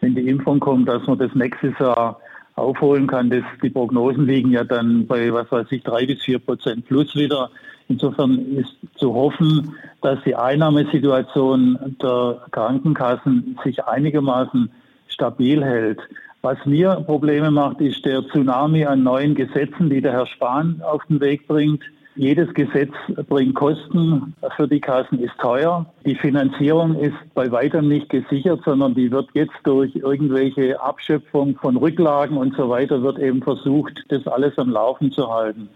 wenn 0.02 0.16
die 0.16 0.28
Impfung 0.30 0.60
kommt, 0.60 0.88
dass 0.88 1.06
man 1.06 1.20
das 1.20 1.34
nächstes 1.36 1.78
Jahr 1.80 2.20
aufholen 2.56 3.08
kann. 3.08 3.30
Das, 3.30 3.44
die 3.62 3.70
Prognosen 3.70 4.26
liegen 4.26 4.52
ja 4.52 4.64
dann 4.64 5.06
bei, 5.06 5.34
was 5.34 5.52
weiß 5.52 5.68
ich, 5.72 5.84
drei 5.84 6.06
bis 6.06 6.22
vier 6.22 6.40
Prozent 6.40 6.88
plus 6.88 7.14
wieder. 7.16 7.50
Insofern 7.90 8.40
ist 8.56 8.76
zu 8.96 9.14
hoffen, 9.14 9.76
dass 10.02 10.18
die 10.24 10.36
Einnahmesituation 10.36 11.98
der 12.02 12.42
Krankenkassen 12.52 13.60
sich 13.64 13.84
einigermaßen 13.84 14.72
stabil 15.08 15.64
hält. 15.64 16.00
Was 16.42 16.58
mir 16.66 17.04
Probleme 17.06 17.52
macht, 17.52 17.82
ist 17.82 18.06
der 18.06 18.26
Tsunami 18.28 18.86
an 18.86 19.04
neuen 19.04 19.36
Gesetzen, 19.36 19.90
die 19.90 20.02
der 20.02 20.14
Herr 20.14 20.26
Spahn 20.26 20.82
auf 20.84 21.04
den 21.06 21.20
Weg 21.20 21.48
bringt. 21.48 21.84
Jedes 22.18 22.54
Gesetz 22.54 22.94
bringt 23.28 23.56
Kosten 23.56 24.34
für 24.56 24.70
die 24.70 24.80
Kassen, 24.80 25.20
ist 25.20 25.38
teuer. 25.38 25.86
Die 26.06 26.16
Finanzierung 26.16 26.96
ist 26.96 27.16
bei 27.34 27.52
weitem 27.52 27.90
nicht 27.90 28.08
gesichert, 28.08 28.62
sondern 28.64 28.96
die 28.96 29.12
wird 29.12 29.28
jetzt 29.34 29.56
durch 29.64 29.94
irgendwelche 29.96 30.82
Abschöpfung 30.82 31.58
von 31.58 31.76
Rücklagen 31.76 32.38
und 32.38 32.56
so 32.56 32.70
weiter, 32.70 33.02
wird 33.02 33.20
eben 33.20 33.42
versucht, 33.44 34.06
das 34.08 34.26
alles 34.28 34.58
am 34.58 34.70
Laufen 34.70 35.12
zu 35.12 35.30
halten. 35.30 35.68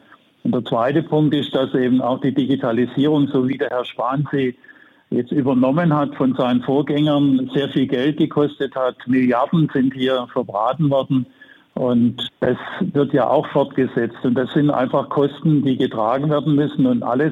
Und 0.43 0.55
der 0.55 0.63
zweite 0.63 1.03
Punkt 1.03 1.35
ist, 1.35 1.53
dass 1.53 1.73
eben 1.73 1.99
auch 1.99 2.21
die 2.21 2.33
Digitalisierung, 2.33 3.27
so 3.27 3.45
wie 3.45 3.57
der 3.57 3.69
Herr 3.69 3.83
Spahn 3.83 4.25
sie 4.31 4.55
jetzt 5.09 5.33
übernommen 5.33 5.93
hat 5.93 6.15
von 6.15 6.35
seinen 6.35 6.61
Vorgängern, 6.61 7.49
sehr 7.53 7.67
viel 7.67 7.87
Geld 7.87 8.17
gekostet 8.17 8.75
hat. 8.75 8.95
Milliarden 9.07 9.69
sind 9.73 9.93
hier 9.93 10.25
verbraten 10.31 10.89
worden. 10.89 11.25
Und 11.79 12.29
das 12.41 12.57
wird 12.81 13.13
ja 13.13 13.29
auch 13.29 13.47
fortgesetzt. 13.47 14.17
Und 14.23 14.33
das 14.33 14.51
sind 14.51 14.69
einfach 14.69 15.07
Kosten, 15.07 15.63
die 15.63 15.77
getragen 15.77 16.29
werden 16.29 16.55
müssen. 16.55 16.85
Und 16.85 17.03
alles, 17.03 17.31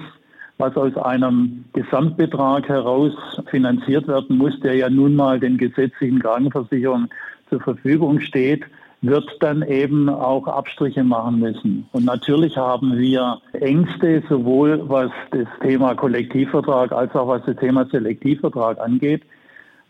was 0.58 0.74
aus 0.78 0.96
einem 0.96 1.66
Gesamtbetrag 1.74 2.70
heraus 2.70 3.12
finanziert 3.48 4.08
werden 4.08 4.38
muss, 4.38 4.58
der 4.62 4.76
ja 4.76 4.90
nun 4.90 5.18
mal 5.18 5.38
den 5.38 5.58
gesetzlichen 5.58 6.20
Krankenversicherungen 6.20 7.10
zur 7.50 7.60
Verfügung 7.60 8.22
steht, 8.22 8.64
wird 9.02 9.30
dann 9.42 9.64
eben 9.64 10.08
auch 10.08 10.48
Abstriche 10.48 11.04
machen 11.04 11.40
müssen. 11.40 11.86
Und 11.92 12.06
natürlich 12.06 12.56
haben 12.56 12.98
wir 12.98 13.42
Ängste, 13.52 14.24
sowohl 14.30 14.82
was 14.88 15.12
das 15.32 15.48
Thema 15.62 15.94
Kollektivvertrag 15.94 16.94
als 16.94 17.14
auch 17.16 17.28
was 17.28 17.44
das 17.46 17.58
Thema 17.58 17.86
Selektivvertrag 17.86 18.80
angeht. 18.80 19.24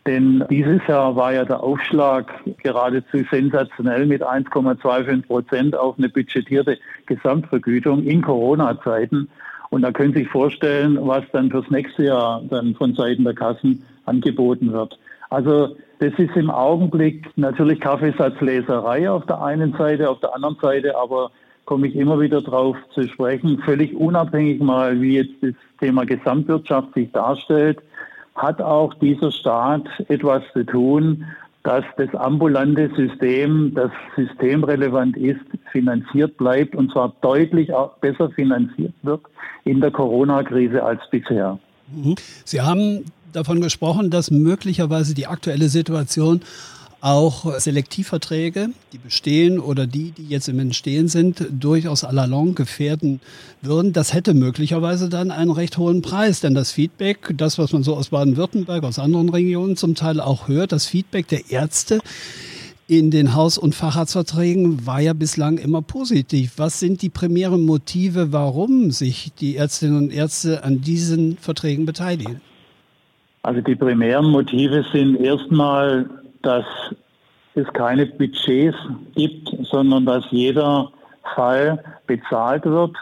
Denn 0.08 0.42
dieses 0.48 0.80
Jahr 0.86 1.16
war 1.16 1.34
ja 1.34 1.44
der 1.44 1.62
Aufschlag 1.62 2.32
geradezu 2.62 3.18
sensationell 3.30 4.06
mit 4.06 4.26
1,25 4.26 5.26
Prozent 5.26 5.76
auf 5.76 5.98
eine 5.98 6.08
budgetierte 6.08 6.78
Gesamtvergütung 7.04 8.02
in 8.04 8.22
Corona-Zeiten. 8.22 9.28
Und 9.68 9.82
da 9.82 9.92
können 9.92 10.14
Sie 10.14 10.20
sich 10.20 10.28
vorstellen, 10.28 10.98
was 11.02 11.24
dann 11.32 11.50
fürs 11.50 11.68
nächste 11.68 12.04
Jahr 12.04 12.42
dann 12.48 12.74
von 12.74 12.94
Seiten 12.94 13.22
der 13.24 13.34
Kassen 13.34 13.84
angeboten 14.06 14.72
wird. 14.72 14.98
Also 15.28 15.76
das 15.98 16.14
ist 16.16 16.34
im 16.36 16.50
Augenblick 16.50 17.26
natürlich 17.36 17.78
Kaffeesatzleserei 17.78 19.10
auf 19.10 19.26
der 19.26 19.42
einen 19.42 19.74
Seite, 19.74 20.08
auf 20.08 20.20
der 20.20 20.34
anderen 20.34 20.56
Seite 20.62 20.96
aber 20.96 21.32
komme 21.66 21.86
ich 21.86 21.94
immer 21.94 22.18
wieder 22.18 22.40
darauf 22.40 22.78
zu 22.94 23.02
sprechen, 23.02 23.58
völlig 23.58 23.94
unabhängig 23.94 24.58
mal, 24.62 25.02
wie 25.02 25.16
jetzt 25.16 25.34
das 25.42 25.52
Thema 25.80 26.06
Gesamtwirtschaft 26.06 26.94
sich 26.94 27.12
darstellt, 27.12 27.80
hat 28.38 28.62
auch 28.62 28.94
dieser 28.94 29.30
Staat 29.30 29.84
etwas 30.08 30.42
zu 30.52 30.64
tun, 30.64 31.24
dass 31.64 31.84
das 31.96 32.14
ambulante 32.14 32.90
System, 32.96 33.74
das 33.74 33.90
systemrelevant 34.16 35.16
ist, 35.16 35.40
finanziert 35.70 36.36
bleibt 36.38 36.74
und 36.74 36.90
zwar 36.92 37.12
deutlich 37.20 37.70
besser 38.00 38.30
finanziert 38.30 38.94
wird 39.02 39.20
in 39.64 39.80
der 39.80 39.90
Corona-Krise 39.90 40.82
als 40.82 41.00
bisher. 41.10 41.58
Mhm. 41.92 42.14
Sie 42.44 42.60
haben 42.60 43.04
davon 43.32 43.60
gesprochen, 43.60 44.10
dass 44.10 44.30
möglicherweise 44.30 45.14
die 45.14 45.26
aktuelle 45.26 45.68
Situation 45.68 46.40
auch 47.00 47.58
Selektivverträge, 47.58 48.70
die 48.92 48.98
bestehen 48.98 49.60
oder 49.60 49.86
die, 49.86 50.10
die 50.10 50.26
jetzt 50.26 50.48
im 50.48 50.58
Entstehen 50.58 51.08
sind, 51.08 51.46
durchaus 51.50 52.04
à 52.04 52.12
la 52.12 52.24
longue 52.24 52.54
gefährden 52.54 53.20
würden. 53.62 53.92
Das 53.92 54.14
hätte 54.14 54.34
möglicherweise 54.34 55.08
dann 55.08 55.30
einen 55.30 55.50
recht 55.50 55.78
hohen 55.78 56.02
Preis, 56.02 56.40
denn 56.40 56.54
das 56.54 56.72
Feedback, 56.72 57.34
das, 57.36 57.58
was 57.58 57.72
man 57.72 57.82
so 57.82 57.94
aus 57.94 58.08
Baden-Württemberg, 58.08 58.84
aus 58.84 58.98
anderen 58.98 59.28
Regionen 59.28 59.76
zum 59.76 59.94
Teil 59.94 60.20
auch 60.20 60.48
hört, 60.48 60.72
das 60.72 60.86
Feedback 60.86 61.28
der 61.28 61.50
Ärzte 61.50 62.00
in 62.88 63.10
den 63.10 63.34
Haus- 63.34 63.58
und 63.58 63.74
Facharztverträgen 63.74 64.86
war 64.86 65.00
ja 65.00 65.12
bislang 65.12 65.58
immer 65.58 65.82
positiv. 65.82 66.54
Was 66.56 66.80
sind 66.80 67.02
die 67.02 67.10
primären 67.10 67.62
Motive, 67.66 68.32
warum 68.32 68.90
sich 68.90 69.30
die 69.38 69.56
Ärztinnen 69.56 69.98
und 69.98 70.12
Ärzte 70.12 70.64
an 70.64 70.80
diesen 70.80 71.36
Verträgen 71.36 71.84
beteiligen? 71.84 72.40
Also 73.42 73.60
die 73.60 73.76
primären 73.76 74.30
Motive 74.30 74.84
sind 74.90 75.16
erstmal, 75.16 76.08
dass 76.42 76.64
es 77.54 77.66
keine 77.72 78.06
Budgets 78.06 78.76
gibt, 79.14 79.48
sondern 79.64 80.06
dass 80.06 80.24
jeder 80.30 80.90
Fall 81.34 81.82
bezahlt 82.06 82.64
wird 82.64 82.96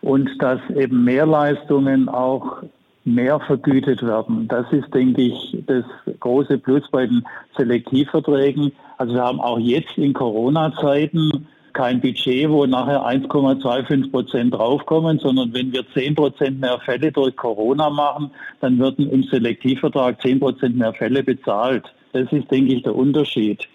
und 0.00 0.30
dass 0.40 0.60
eben 0.74 1.04
Mehrleistungen 1.04 2.08
auch 2.08 2.62
mehr 3.04 3.40
vergütet 3.40 4.02
werden. 4.02 4.46
Das 4.48 4.66
ist, 4.72 4.92
denke 4.94 5.22
ich, 5.22 5.58
das 5.66 5.84
große 6.20 6.58
Plus 6.58 6.82
bei 6.90 7.06
den 7.06 7.24
Selektivverträgen. 7.56 8.72
Also 8.98 9.14
wir 9.14 9.22
haben 9.22 9.40
auch 9.40 9.58
jetzt 9.58 9.98
in 9.98 10.12
Corona-Zeiten 10.12 11.46
kein 11.72 12.00
Budget, 12.00 12.48
wo 12.50 12.66
nachher 12.66 13.00
1,25 13.04 14.10
Prozent 14.10 14.54
draufkommen, 14.54 15.18
sondern 15.18 15.52
wenn 15.54 15.72
wir 15.72 15.84
10 15.94 16.14
Prozent 16.14 16.60
mehr 16.60 16.78
Fälle 16.80 17.10
durch 17.10 17.34
Corona 17.36 17.90
machen, 17.90 18.30
dann 18.60 18.78
würden 18.78 19.10
im 19.10 19.22
Selektivvertrag 19.24 20.20
10 20.20 20.40
Prozent 20.40 20.76
mehr 20.76 20.92
Fälle 20.92 21.22
bezahlt. 21.22 21.84
Das 22.12 22.30
ist, 22.32 22.50
denke 22.50 22.74
ich, 22.74 22.82
der 22.82 22.94
Unterschied. 22.94 23.68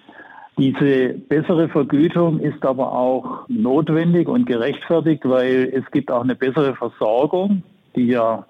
Diese 0.57 1.09
bessere 1.29 1.69
Vergütung 1.69 2.39
ist 2.39 2.65
aber 2.65 2.91
auch 2.91 3.47
notwendig 3.47 4.27
und 4.27 4.45
gerechtfertigt, 4.45 5.21
weil 5.23 5.71
es 5.71 5.89
gibt 5.91 6.11
auch 6.11 6.23
eine 6.23 6.35
bessere 6.35 6.75
Versorgung, 6.75 7.61
die 7.95 8.07
ja, 8.07 8.45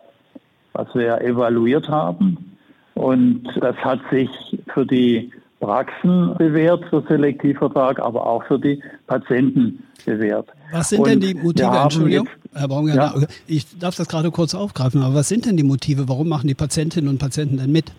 was 0.72 0.88
wir 0.96 1.04
ja 1.04 1.18
evaluiert 1.18 1.90
haben. 1.90 2.56
Und 2.94 3.44
das 3.60 3.76
hat 3.78 4.00
sich 4.10 4.30
für 4.74 4.86
die 4.86 5.32
Praxen 5.60 6.36
bewährt 6.38 6.86
für 6.90 7.04
Selektivvertrag, 7.08 8.00
aber 8.00 8.26
auch 8.26 8.44
für 8.46 8.60
die 8.60 8.82
Patienten 9.08 9.84
bewährt. 10.06 10.48
Was 10.72 10.90
sind 10.90 11.00
und 11.00 11.10
denn 11.10 11.20
die 11.20 11.34
Motive, 11.34 11.76
Entschuldigung, 11.76 12.30
Herr 12.54 12.68
Baumgartner, 12.68 13.22
ja. 13.22 13.28
ich 13.48 13.78
darf 13.78 13.96
das 13.96 14.08
gerade 14.08 14.32
kurz 14.32 14.56
aufgreifen, 14.56 15.02
aber 15.02 15.16
was 15.16 15.28
sind 15.28 15.46
denn 15.46 15.58
die 15.58 15.64
Motive, 15.64 16.08
warum 16.08 16.30
machen 16.30 16.48
die 16.48 16.56
Patientinnen 16.56 17.10
und 17.10 17.18
Patienten 17.18 17.58
denn 17.58 17.72
mit? 17.72 17.92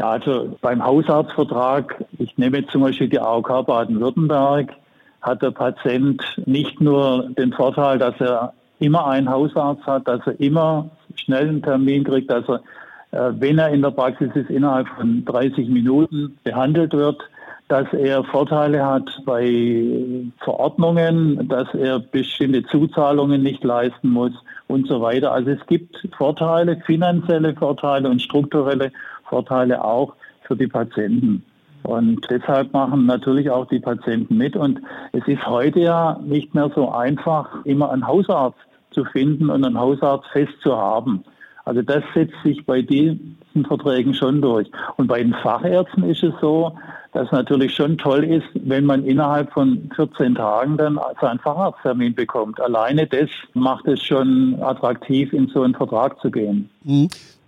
Ja, 0.00 0.12
also 0.12 0.56
beim 0.62 0.82
Hausarztvertrag, 0.82 2.06
ich 2.18 2.38
nehme 2.38 2.60
jetzt 2.60 2.70
zum 2.70 2.80
Beispiel 2.80 3.06
die 3.06 3.20
AOK 3.20 3.66
Baden-Württemberg, 3.66 4.72
hat 5.20 5.42
der 5.42 5.50
Patient 5.50 6.22
nicht 6.46 6.80
nur 6.80 7.28
den 7.36 7.52
Vorteil, 7.52 7.98
dass 7.98 8.18
er 8.18 8.54
immer 8.78 9.06
einen 9.06 9.28
Hausarzt 9.28 9.84
hat, 9.84 10.08
dass 10.08 10.26
er 10.26 10.40
immer 10.40 10.88
schnell 11.16 11.48
einen 11.48 11.62
Termin 11.62 12.04
kriegt, 12.04 12.30
dass 12.30 12.48
er 12.48 12.62
äh, 13.10 13.32
wenn 13.40 13.58
er 13.58 13.68
in 13.68 13.82
der 13.82 13.90
Praxis 13.90 14.30
ist, 14.34 14.48
innerhalb 14.48 14.88
von 14.88 15.22
30 15.26 15.68
Minuten 15.68 16.38
behandelt 16.44 16.94
wird, 16.94 17.20
dass 17.68 17.92
er 17.92 18.24
Vorteile 18.24 18.86
hat 18.86 19.10
bei 19.26 20.24
Verordnungen, 20.38 21.46
dass 21.46 21.68
er 21.74 21.98
bestimmte 21.98 22.64
Zuzahlungen 22.64 23.42
nicht 23.42 23.62
leisten 23.64 24.08
muss 24.08 24.32
und 24.66 24.88
so 24.88 25.02
weiter. 25.02 25.32
Also 25.32 25.50
es 25.50 25.66
gibt 25.66 26.08
Vorteile, 26.16 26.80
finanzielle 26.86 27.54
Vorteile 27.54 28.08
und 28.08 28.22
strukturelle 28.22 28.92
Vorteile 29.30 29.82
auch 29.82 30.14
für 30.46 30.56
die 30.56 30.66
Patienten. 30.66 31.42
Und 31.82 32.26
deshalb 32.28 32.74
machen 32.74 33.06
natürlich 33.06 33.48
auch 33.50 33.66
die 33.66 33.78
Patienten 33.78 34.36
mit. 34.36 34.54
Und 34.54 34.80
es 35.12 35.26
ist 35.26 35.46
heute 35.46 35.80
ja 35.80 36.20
nicht 36.22 36.54
mehr 36.54 36.70
so 36.74 36.90
einfach, 36.90 37.64
immer 37.64 37.90
einen 37.90 38.06
Hausarzt 38.06 38.58
zu 38.90 39.04
finden 39.04 39.48
und 39.48 39.64
einen 39.64 39.78
Hausarzt 39.78 40.28
fest 40.32 40.52
zu 40.62 40.76
haben. 40.76 41.24
Also 41.64 41.82
das 41.82 42.02
setzt 42.14 42.34
sich 42.44 42.66
bei 42.66 42.82
diesen 42.82 43.36
Verträgen 43.66 44.12
schon 44.12 44.42
durch. 44.42 44.68
Und 44.96 45.06
bei 45.06 45.22
den 45.22 45.34
Fachärzten 45.34 46.04
ist 46.04 46.22
es 46.22 46.34
so, 46.40 46.76
dass 47.12 47.30
natürlich 47.32 47.74
schon 47.74 47.98
toll 47.98 48.24
ist, 48.24 48.46
wenn 48.54 48.84
man 48.84 49.04
innerhalb 49.04 49.52
von 49.52 49.90
14 49.96 50.34
Tagen 50.34 50.76
dann 50.76 50.98
seinen 51.20 51.38
Facharzttermin 51.40 52.14
bekommt. 52.14 52.60
Alleine 52.60 53.06
das 53.06 53.28
macht 53.54 53.86
es 53.86 54.02
schon 54.02 54.56
attraktiv, 54.62 55.32
in 55.32 55.48
so 55.48 55.62
einen 55.62 55.74
Vertrag 55.74 56.20
zu 56.20 56.30
gehen. 56.30 56.70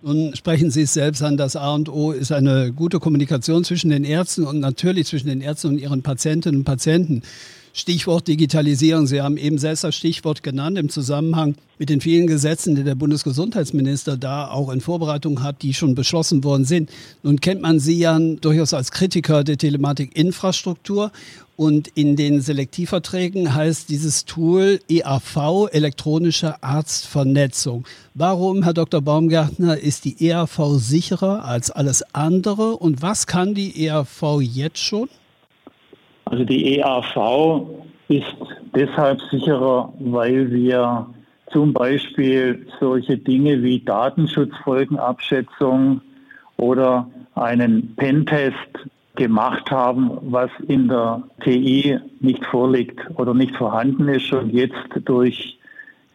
Nun 0.05 0.35
sprechen 0.35 0.69
Sie 0.69 0.81
es 0.81 0.93
selbst 0.93 1.23
an, 1.23 1.37
das 1.37 1.55
A 1.55 1.73
und 1.73 1.87
O 1.87 2.11
ist 2.11 2.33
eine 2.33 2.73
gute 2.73 2.99
Kommunikation 2.99 3.63
zwischen 3.63 3.89
den 3.89 4.03
Ärzten 4.03 4.43
und 4.43 4.59
natürlich 4.59 5.07
zwischen 5.07 5.29
den 5.29 5.39
Ärzten 5.39 5.67
und 5.67 5.77
ihren 5.77 6.01
Patientinnen 6.01 6.59
und 6.59 6.65
Patienten. 6.65 7.21
Stichwort 7.71 8.27
Digitalisierung. 8.27 9.07
Sie 9.07 9.21
haben 9.21 9.37
eben 9.37 9.57
selbst 9.57 9.85
das 9.85 9.95
Stichwort 9.95 10.43
genannt 10.43 10.77
im 10.77 10.89
Zusammenhang 10.89 11.55
mit 11.79 11.87
den 11.87 12.01
vielen 12.01 12.27
Gesetzen, 12.27 12.75
die 12.75 12.83
der 12.83 12.95
Bundesgesundheitsminister 12.95 14.17
da 14.17 14.49
auch 14.49 14.71
in 14.71 14.81
Vorbereitung 14.81 15.41
hat, 15.41 15.61
die 15.61 15.73
schon 15.73 15.95
beschlossen 15.95 16.43
worden 16.43 16.65
sind. 16.65 16.91
Nun 17.23 17.39
kennt 17.39 17.61
man 17.61 17.79
Sie 17.79 17.97
ja 17.97 18.19
durchaus 18.19 18.73
als 18.73 18.91
Kritiker 18.91 19.45
der 19.45 19.57
Telematikinfrastruktur. 19.57 21.13
Und 21.63 21.87
in 21.95 22.17
den 22.17 22.41
Selektivverträgen 22.41 23.55
heißt 23.55 23.87
dieses 23.87 24.25
Tool 24.25 24.81
EAV, 24.89 25.69
elektronische 25.71 26.61
Arztvernetzung. 26.61 27.85
Warum, 28.15 28.63
Herr 28.63 28.73
Dr. 28.73 28.99
Baumgärtner, 28.99 29.77
ist 29.77 30.03
die 30.03 30.27
EAV 30.27 30.75
sicherer 30.75 31.45
als 31.45 31.71
alles 31.71 32.03
andere? 32.13 32.75
Und 32.75 33.01
was 33.01 33.27
kann 33.27 33.53
die 33.53 33.85
EAV 33.85 34.41
jetzt 34.41 34.79
schon? 34.79 35.07
Also 36.25 36.43
die 36.43 36.79
EAV 36.79 37.61
ist 38.09 38.35
deshalb 38.75 39.21
sicherer, 39.31 39.93
weil 39.99 40.51
wir 40.51 41.07
zum 41.53 41.71
Beispiel 41.71 42.67
solche 42.81 43.17
Dinge 43.17 43.63
wie 43.63 43.79
Datenschutzfolgenabschätzung 43.79 46.01
oder 46.57 47.09
einen 47.35 47.95
Pentest 47.95 48.57
gemacht 49.15 49.69
haben, 49.69 50.11
was 50.23 50.49
in 50.67 50.87
der 50.87 51.23
TI 51.43 51.99
nicht 52.19 52.43
vorliegt 52.45 52.99
oder 53.15 53.33
nicht 53.33 53.55
vorhanden 53.55 54.07
ist 54.07 54.31
und 54.33 54.51
jetzt 54.51 54.75
durch 55.05 55.59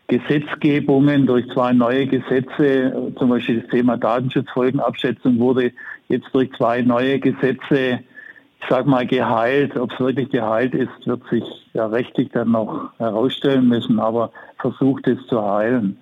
Gesetzgebungen, 0.09 1.26
durch 1.26 1.47
zwei 1.50 1.73
neue 1.73 2.07
Gesetze, 2.07 3.12
zum 3.19 3.28
Beispiel 3.28 3.61
das 3.61 3.71
Thema 3.71 3.97
Datenschutzfolgenabschätzung 3.97 5.38
wurde 5.38 5.73
jetzt 6.09 6.28
durch 6.33 6.50
zwei 6.52 6.83
neue 6.83 7.19
Gesetze 7.19 8.00
ich 8.61 8.69
sage 8.69 8.88
mal, 8.88 9.07
geheilt. 9.07 9.76
Ob 9.76 9.93
es 9.93 10.00
wirklich 10.00 10.31
geheilt 10.31 10.75
ist, 10.75 11.07
wird 11.07 11.23
sich 11.31 11.45
ja 11.75 11.87
rechtlich 11.87 12.31
dann 12.33 12.52
noch 12.52 12.90
herausstellen 12.99 13.69
müssen, 13.69 14.00
aber 14.00 14.31
versucht 14.59 15.07
es 15.07 15.25
zu 15.26 15.43
heilen. 15.43 15.97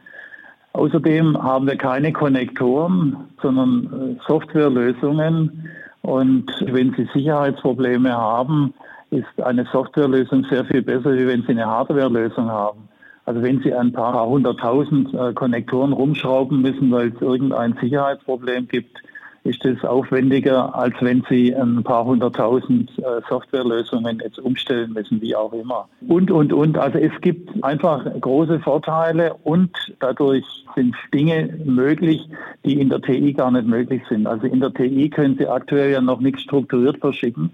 Außerdem 0.73 1.43
haben 1.43 1.67
wir 1.67 1.77
keine 1.77 2.13
Konnektoren, 2.13 3.17
sondern 3.41 4.17
äh, 4.19 4.23
Softwarelösungen. 4.27 5.71
Und 6.07 6.47
wenn 6.61 6.95
Sie 6.95 7.09
Sicherheitsprobleme 7.13 8.17
haben, 8.17 8.73
ist 9.11 9.43
eine 9.43 9.67
Softwarelösung 9.73 10.45
sehr 10.45 10.65
viel 10.65 10.81
besser, 10.81 11.13
wie 11.15 11.27
wenn 11.27 11.43
Sie 11.43 11.49
eine 11.49 11.67
Hardwarelösung 11.67 12.49
haben. 12.49 12.89
Also 13.25 13.43
wenn 13.43 13.61
Sie 13.61 13.75
ein 13.75 13.93
paar 13.93 14.25
hunderttausend 14.25 15.13
äh, 15.15 15.33
Konnektoren 15.33 15.93
rumschrauben 15.93 16.63
müssen, 16.63 16.93
weil 16.93 17.09
es 17.09 17.21
irgendein 17.21 17.77
Sicherheitsproblem 17.81 18.69
gibt, 18.69 19.03
ist 19.47 19.65
es 19.65 19.83
aufwendiger, 19.85 20.75
als 20.75 20.95
wenn 21.01 21.25
Sie 21.29 21.55
ein 21.55 21.83
paar 21.83 22.05
hunderttausend 22.05 22.91
äh, 22.99 23.21
Softwarelösungen 23.29 24.21
jetzt 24.21 24.39
umstellen 24.39 24.93
müssen, 24.93 25.21
wie 25.23 25.35
auch 25.35 25.53
immer. 25.53 25.89
Und, 26.09 26.31
und, 26.31 26.53
und. 26.53 26.77
Also 26.77 26.99
es 26.99 27.13
gibt 27.21 27.63
einfach 27.65 28.05
große 28.21 28.61
Vorteile 28.61 29.35
und 29.45 29.71
dadurch 30.01 30.45
sind 30.75 30.95
Dinge 31.15 31.59
möglich, 31.65 32.29
die 32.65 32.81
in 32.81 32.91
der 32.91 33.01
TI 33.01 33.33
gar 33.33 33.51
nicht 33.51 33.67
möglich 33.67 34.03
sind. 34.09 34.27
Also 34.27 34.47
in 34.47 34.61
der 34.61 34.75
TI 34.75 35.09
können 35.09 35.37
Sie 35.39 35.47
aktuell 35.47 35.93
ja 35.93 36.01
noch 36.01 36.21
nichts 36.21 36.43
strukturiert 36.43 36.99
verschicken. 36.99 37.51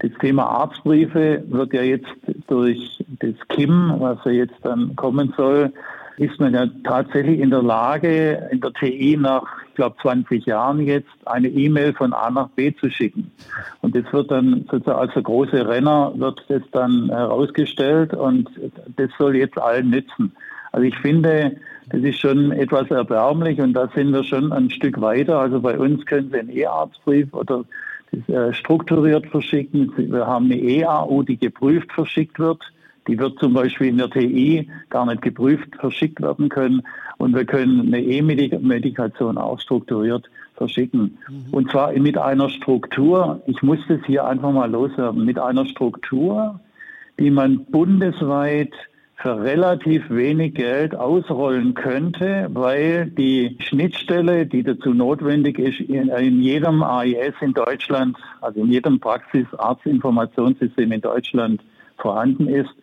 Das 0.00 0.10
Thema 0.20 0.44
Arztbriefe 0.44 1.44
wird 1.48 1.72
ja 1.72 1.82
jetzt 1.82 2.12
durch 2.48 3.02
das 3.20 3.34
KIM, 3.48 3.94
was 3.98 4.18
ja 4.24 4.32
jetzt 4.32 4.56
dann 4.62 4.94
kommen 4.96 5.32
soll, 5.36 5.72
ist 6.16 6.38
man 6.38 6.54
ja 6.54 6.66
tatsächlich 6.84 7.40
in 7.40 7.50
der 7.50 7.62
Lage, 7.62 8.48
in 8.50 8.60
der 8.60 8.72
TI 8.72 9.16
nach, 9.16 9.44
ich 9.68 9.74
glaube, 9.74 9.96
20 10.02 10.46
Jahren 10.46 10.80
jetzt 10.80 11.08
eine 11.24 11.48
E-Mail 11.48 11.92
von 11.92 12.12
A 12.12 12.30
nach 12.30 12.48
B 12.50 12.72
zu 12.74 12.88
schicken. 12.88 13.32
Und 13.80 13.96
das 13.96 14.04
wird 14.12 14.30
dann 14.30 14.66
sozusagen 14.70 14.98
als 14.98 15.14
der 15.14 15.22
große 15.22 15.66
Renner 15.66 16.12
wird 16.16 16.44
das 16.48 16.62
dann 16.72 17.08
herausgestellt 17.08 18.14
und 18.14 18.48
das 18.96 19.10
soll 19.18 19.36
jetzt 19.36 19.58
allen 19.58 19.90
nützen. 19.90 20.32
Also 20.70 20.86
ich 20.86 20.96
finde, 20.98 21.56
das 21.90 22.02
ist 22.02 22.20
schon 22.20 22.52
etwas 22.52 22.90
erbärmlich 22.90 23.60
und 23.60 23.74
da 23.74 23.88
sind 23.94 24.12
wir 24.12 24.24
schon 24.24 24.52
ein 24.52 24.70
Stück 24.70 25.00
weiter. 25.00 25.38
Also 25.38 25.60
bei 25.60 25.78
uns 25.78 26.04
können 26.06 26.30
Sie 26.30 26.38
einen 26.38 26.56
E-Arztbrief 26.56 27.32
oder 27.32 27.64
äh, 28.28 28.52
strukturiert 28.52 29.26
verschicken. 29.26 29.92
Wir 29.96 30.26
haben 30.26 30.46
eine 30.46 30.60
EAU, 30.60 31.22
die 31.22 31.36
geprüft 31.36 31.92
verschickt 31.92 32.38
wird. 32.38 32.62
Die 33.06 33.18
wird 33.18 33.38
zum 33.38 33.52
Beispiel 33.52 33.88
in 33.88 33.98
der 33.98 34.10
TI 34.10 34.68
gar 34.90 35.06
nicht 35.06 35.22
geprüft 35.22 35.68
verschickt 35.78 36.20
werden 36.22 36.48
können. 36.48 36.82
Und 37.18 37.34
wir 37.34 37.44
können 37.44 37.80
eine 37.80 38.02
E-Medikation 38.02 39.38
auch 39.38 39.60
strukturiert 39.60 40.28
verschicken. 40.56 41.18
Mhm. 41.28 41.52
Und 41.52 41.70
zwar 41.70 41.92
mit 41.92 42.16
einer 42.18 42.48
Struktur, 42.48 43.42
ich 43.46 43.62
muss 43.62 43.78
das 43.88 44.00
hier 44.06 44.24
einfach 44.24 44.52
mal 44.52 44.70
loswerden, 44.70 45.24
mit 45.24 45.38
einer 45.38 45.66
Struktur, 45.66 46.60
die 47.18 47.30
man 47.30 47.64
bundesweit 47.66 48.72
für 49.16 49.40
relativ 49.42 50.10
wenig 50.10 50.54
Geld 50.54 50.94
ausrollen 50.94 51.74
könnte, 51.74 52.48
weil 52.52 53.06
die 53.06 53.56
Schnittstelle, 53.60 54.44
die 54.44 54.62
dazu 54.62 54.92
notwendig 54.92 55.58
ist, 55.58 55.80
in, 55.80 56.08
in 56.08 56.42
jedem 56.42 56.82
AIS 56.82 57.34
in 57.40 57.54
Deutschland, 57.54 58.16
also 58.40 58.60
in 58.60 58.70
jedem 58.70 58.98
Praxisarztinformationssystem 59.00 60.92
in 60.92 61.00
Deutschland 61.00 61.62
vorhanden 61.96 62.48
ist. 62.48 62.74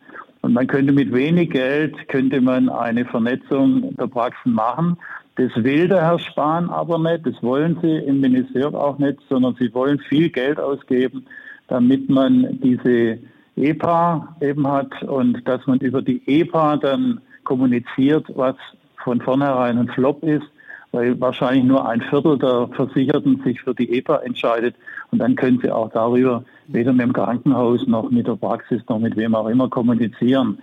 Und 0.42 0.54
man 0.54 0.68
könnte 0.68 0.92
mit 0.92 1.14
wenig 1.14 1.52
Geld, 1.52 2.08
könnte 2.08 2.42
man 2.42 2.70
eine 2.70 3.06
Vernetzung 3.06 3.96
der 3.96 4.08
Praxen 4.08 4.54
machen. 4.54 4.98
Das 5.36 5.52
will 5.56 5.88
der 5.88 6.02
Herr 6.02 6.20
Spahn 6.20 6.70
aber 6.70 6.98
nicht, 6.98 7.26
das 7.26 7.42
wollen 7.42 7.78
Sie 7.82 7.96
im 7.96 8.20
Ministerium 8.20 8.76
auch 8.76 8.98
nicht, 8.98 9.20
sondern 9.30 9.56
Sie 9.60 9.74
wollen 9.74 10.00
viel 10.00 10.30
Geld 10.30 10.60
ausgeben, 10.60 11.26
damit 11.68 12.10
man 12.10 12.60
diese 12.62 13.20
EPA 13.56 14.36
eben 14.42 14.68
hat 14.68 15.04
und 15.04 15.48
dass 15.48 15.66
man 15.68 15.80
über 15.80 16.02
die 16.02 16.22
EPA 16.26 16.78
dann 16.78 17.22
kommuniziert, 17.44 18.26
was 18.36 18.56
von 19.04 19.22
vornherein 19.22 19.78
ein 19.78 19.88
Flop 19.90 20.24
ist, 20.24 20.46
weil 20.92 21.20
wahrscheinlich 21.22 21.64
nur 21.64 21.88
ein 21.88 22.02
Viertel 22.02 22.38
der 22.38 22.68
Versicherten 22.74 23.42
sich 23.44 23.62
für 23.62 23.74
die 23.74 23.98
EPA 23.98 24.18
entscheidet 24.18 24.76
und 25.12 25.20
dann 25.20 25.36
können 25.36 25.60
sie 25.62 25.72
auch 25.72 25.90
darüber 25.92 26.44
weder 26.68 26.94
mit 26.94 27.06
dem 27.06 27.14
Krankenhaus 27.14 27.88
noch 27.88 28.12
mit 28.12 28.28
der 28.28 28.36
Praxis 28.36 28.82
noch 28.90 29.00
mit 29.00 29.16
wem 29.16 29.36
auch 29.36 29.48
immer 29.48 29.70
kommunizieren. 29.70 30.58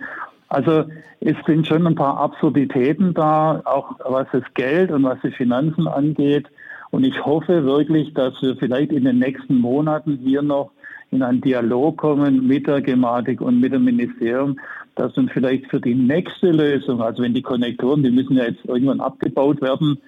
Also 0.49 0.85
es 1.19 1.35
sind 1.45 1.67
schon 1.67 1.85
ein 1.85 1.95
paar 1.95 2.17
Absurditäten 2.17 3.13
da, 3.13 3.61
auch 3.65 3.95
was 4.05 4.27
das 4.31 4.43
Geld 4.55 4.91
und 4.91 5.03
was 5.03 5.19
die 5.23 5.31
Finanzen 5.31 5.87
angeht. 5.87 6.47
Und 6.91 7.03
ich 7.03 7.23
hoffe 7.23 7.65
wirklich, 7.65 8.13
dass 8.15 8.41
wir 8.41 8.55
vielleicht 8.55 8.91
in 8.91 9.05
den 9.05 9.19
nächsten 9.19 9.59
Monaten 9.59 10.19
hier 10.23 10.41
noch 10.41 10.71
in 11.11 11.21
einen 11.21 11.41
Dialog 11.41 11.97
kommen 11.97 12.47
mit 12.47 12.67
der 12.67 12.81
Gematik 12.81 13.41
und 13.41 13.59
mit 13.59 13.73
dem 13.73 13.83
Ministerium, 13.83 14.59
dass 14.95 15.15
man 15.15 15.29
vielleicht 15.29 15.67
für 15.67 15.79
die 15.79 15.95
nächste 15.95 16.51
Lösung, 16.51 17.01
also 17.01 17.23
wenn 17.23 17.33
die 17.33 17.41
Konnektoren, 17.41 18.03
die 18.03 18.11
müssen 18.11 18.37
ja 18.37 18.45
jetzt 18.45 18.65
irgendwann 18.65 19.01
abgebaut 19.01 19.61
werden, 19.61 19.99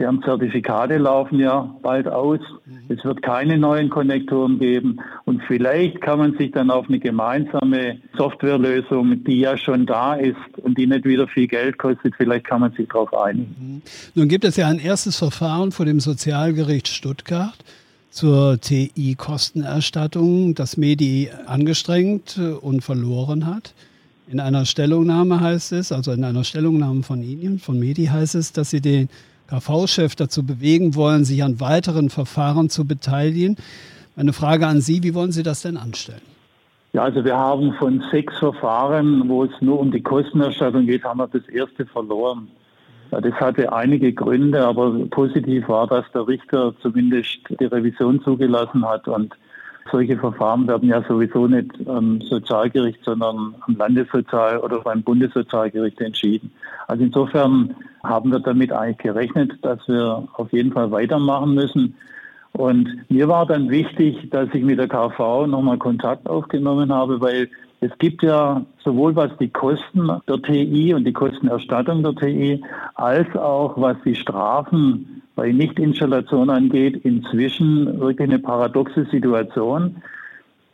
deren 0.00 0.22
Zertifikate 0.22 0.96
laufen 0.96 1.38
ja 1.38 1.72
bald 1.82 2.08
aus. 2.08 2.40
Mhm. 2.64 2.78
Es 2.88 3.04
wird 3.04 3.22
keine 3.22 3.58
neuen 3.58 3.90
Konnektoren 3.90 4.58
geben. 4.58 4.98
Und 5.26 5.42
vielleicht 5.46 6.00
kann 6.00 6.18
man 6.18 6.36
sich 6.36 6.50
dann 6.52 6.70
auf 6.70 6.88
eine 6.88 6.98
gemeinsame 6.98 7.98
Softwarelösung, 8.16 9.22
die 9.24 9.40
ja 9.40 9.56
schon 9.56 9.86
da 9.86 10.14
ist 10.14 10.36
und 10.56 10.78
die 10.78 10.86
nicht 10.86 11.04
wieder 11.04 11.28
viel 11.28 11.46
Geld 11.46 11.78
kostet, 11.78 12.14
vielleicht 12.16 12.46
kann 12.46 12.62
man 12.62 12.72
sich 12.72 12.88
darauf 12.88 13.14
einigen. 13.14 13.54
Mhm. 13.60 13.82
Nun 14.14 14.28
gibt 14.28 14.44
es 14.44 14.56
ja 14.56 14.66
ein 14.66 14.78
erstes 14.78 15.18
Verfahren 15.18 15.70
vor 15.70 15.84
dem 15.84 16.00
Sozialgericht 16.00 16.88
Stuttgart 16.88 17.58
zur 18.10 18.60
TI-Kostenerstattung, 18.60 20.54
das 20.54 20.76
Medi 20.76 21.30
angestrengt 21.46 22.40
und 22.60 22.82
verloren 22.82 23.46
hat. 23.46 23.74
In 24.30 24.40
einer 24.40 24.64
Stellungnahme 24.64 25.40
heißt 25.40 25.72
es, 25.72 25.92
also 25.92 26.12
in 26.12 26.24
einer 26.24 26.44
Stellungnahme 26.44 27.02
von 27.02 27.22
Ihnen, 27.22 27.58
von 27.58 27.78
Medi 27.78 28.06
heißt 28.06 28.34
es, 28.36 28.52
dass 28.52 28.70
Sie 28.70 28.80
den 28.80 29.08
KV-Chef 29.50 30.14
dazu 30.14 30.46
bewegen 30.46 30.94
wollen, 30.94 31.24
sich 31.24 31.42
an 31.42 31.60
weiteren 31.60 32.08
Verfahren 32.08 32.70
zu 32.70 32.86
beteiligen. 32.86 33.56
Meine 34.16 34.32
Frage 34.32 34.66
an 34.66 34.80
Sie, 34.80 35.02
wie 35.02 35.14
wollen 35.14 35.32
Sie 35.32 35.42
das 35.42 35.62
denn 35.62 35.76
anstellen? 35.76 36.22
Ja, 36.92 37.02
also 37.02 37.24
wir 37.24 37.36
haben 37.36 37.72
von 37.74 38.02
sechs 38.10 38.36
Verfahren, 38.38 39.28
wo 39.28 39.44
es 39.44 39.50
nur 39.60 39.78
um 39.78 39.92
die 39.92 40.02
Kostenerstattung 40.02 40.86
geht, 40.86 41.04
haben 41.04 41.18
wir 41.18 41.28
das 41.28 41.48
erste 41.48 41.86
verloren. 41.86 42.48
Ja, 43.12 43.20
das 43.20 43.34
hatte 43.34 43.72
einige 43.72 44.12
Gründe, 44.12 44.64
aber 44.64 44.92
positiv 45.10 45.68
war, 45.68 45.86
dass 45.86 46.04
der 46.12 46.26
Richter 46.26 46.74
zumindest 46.80 47.38
die 47.58 47.64
Revision 47.64 48.22
zugelassen 48.22 48.84
hat 48.84 49.08
und 49.08 49.34
solche 49.90 50.16
Verfahren 50.16 50.68
werden 50.68 50.88
ja 50.88 51.02
sowieso 51.08 51.48
nicht 51.48 51.70
am 51.86 52.20
Sozialgericht, 52.20 53.00
sondern 53.04 53.54
am 53.66 53.76
Landessozial- 53.76 54.58
oder 54.58 54.80
beim 54.80 55.02
Bundessozialgericht 55.02 56.00
entschieden. 56.00 56.52
Also 56.86 57.04
insofern 57.04 57.74
haben 58.02 58.32
wir 58.32 58.40
damit 58.40 58.72
eigentlich 58.72 58.98
gerechnet, 58.98 59.52
dass 59.62 59.86
wir 59.88 60.28
auf 60.34 60.52
jeden 60.52 60.72
Fall 60.72 60.90
weitermachen 60.90 61.54
müssen. 61.54 61.94
Und 62.52 62.88
mir 63.08 63.28
war 63.28 63.46
dann 63.46 63.70
wichtig, 63.70 64.28
dass 64.30 64.48
ich 64.52 64.62
mit 64.62 64.78
der 64.78 64.88
KV 64.88 65.46
nochmal 65.46 65.78
Kontakt 65.78 66.28
aufgenommen 66.28 66.92
habe, 66.92 67.20
weil 67.20 67.48
es 67.80 67.90
gibt 67.98 68.22
ja 68.22 68.64
sowohl 68.84 69.16
was 69.16 69.30
die 69.38 69.48
Kosten 69.48 70.10
der 70.28 70.42
TI 70.42 70.92
und 70.92 71.04
die 71.04 71.12
Kostenerstattung 71.12 72.02
der 72.02 72.14
TI, 72.14 72.62
als 72.94 73.34
auch 73.36 73.80
was 73.80 73.96
die 74.04 74.14
Strafen 74.14 75.22
bei 75.34 75.52
Nichtinstallation 75.52 76.50
angeht, 76.50 77.04
inzwischen 77.04 78.00
wirklich 78.00 78.28
eine 78.28 78.38
paradoxe 78.38 79.06
Situation, 79.10 79.96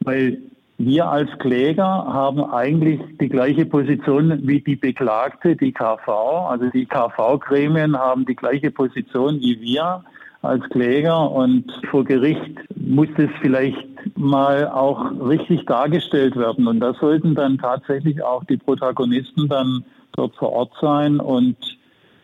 weil 0.00 0.38
wir 0.78 1.08
als 1.08 1.30
Kläger 1.38 1.84
haben 1.84 2.44
eigentlich 2.44 3.00
die 3.20 3.28
gleiche 3.28 3.64
Position 3.64 4.40
wie 4.46 4.60
die 4.60 4.76
Beklagte, 4.76 5.56
die 5.56 5.72
KV. 5.72 6.08
Also 6.48 6.68
die 6.70 6.84
KV-Gremien 6.84 7.96
haben 7.96 8.26
die 8.26 8.36
gleiche 8.36 8.70
Position 8.70 9.40
wie 9.40 9.60
wir 9.60 10.04
als 10.42 10.62
Kläger 10.70 11.30
und 11.30 11.64
vor 11.90 12.04
Gericht 12.04 12.52
muss 12.76 13.08
das 13.16 13.30
vielleicht 13.40 13.86
mal 14.16 14.68
auch 14.68 15.10
richtig 15.26 15.64
dargestellt 15.66 16.36
werden. 16.36 16.66
Und 16.66 16.80
da 16.80 16.94
sollten 16.94 17.34
dann 17.34 17.58
tatsächlich 17.58 18.22
auch 18.22 18.44
die 18.44 18.58
Protagonisten 18.58 19.48
dann 19.48 19.84
dort 20.12 20.36
vor 20.36 20.52
Ort 20.52 20.72
sein 20.80 21.18
und 21.18 21.56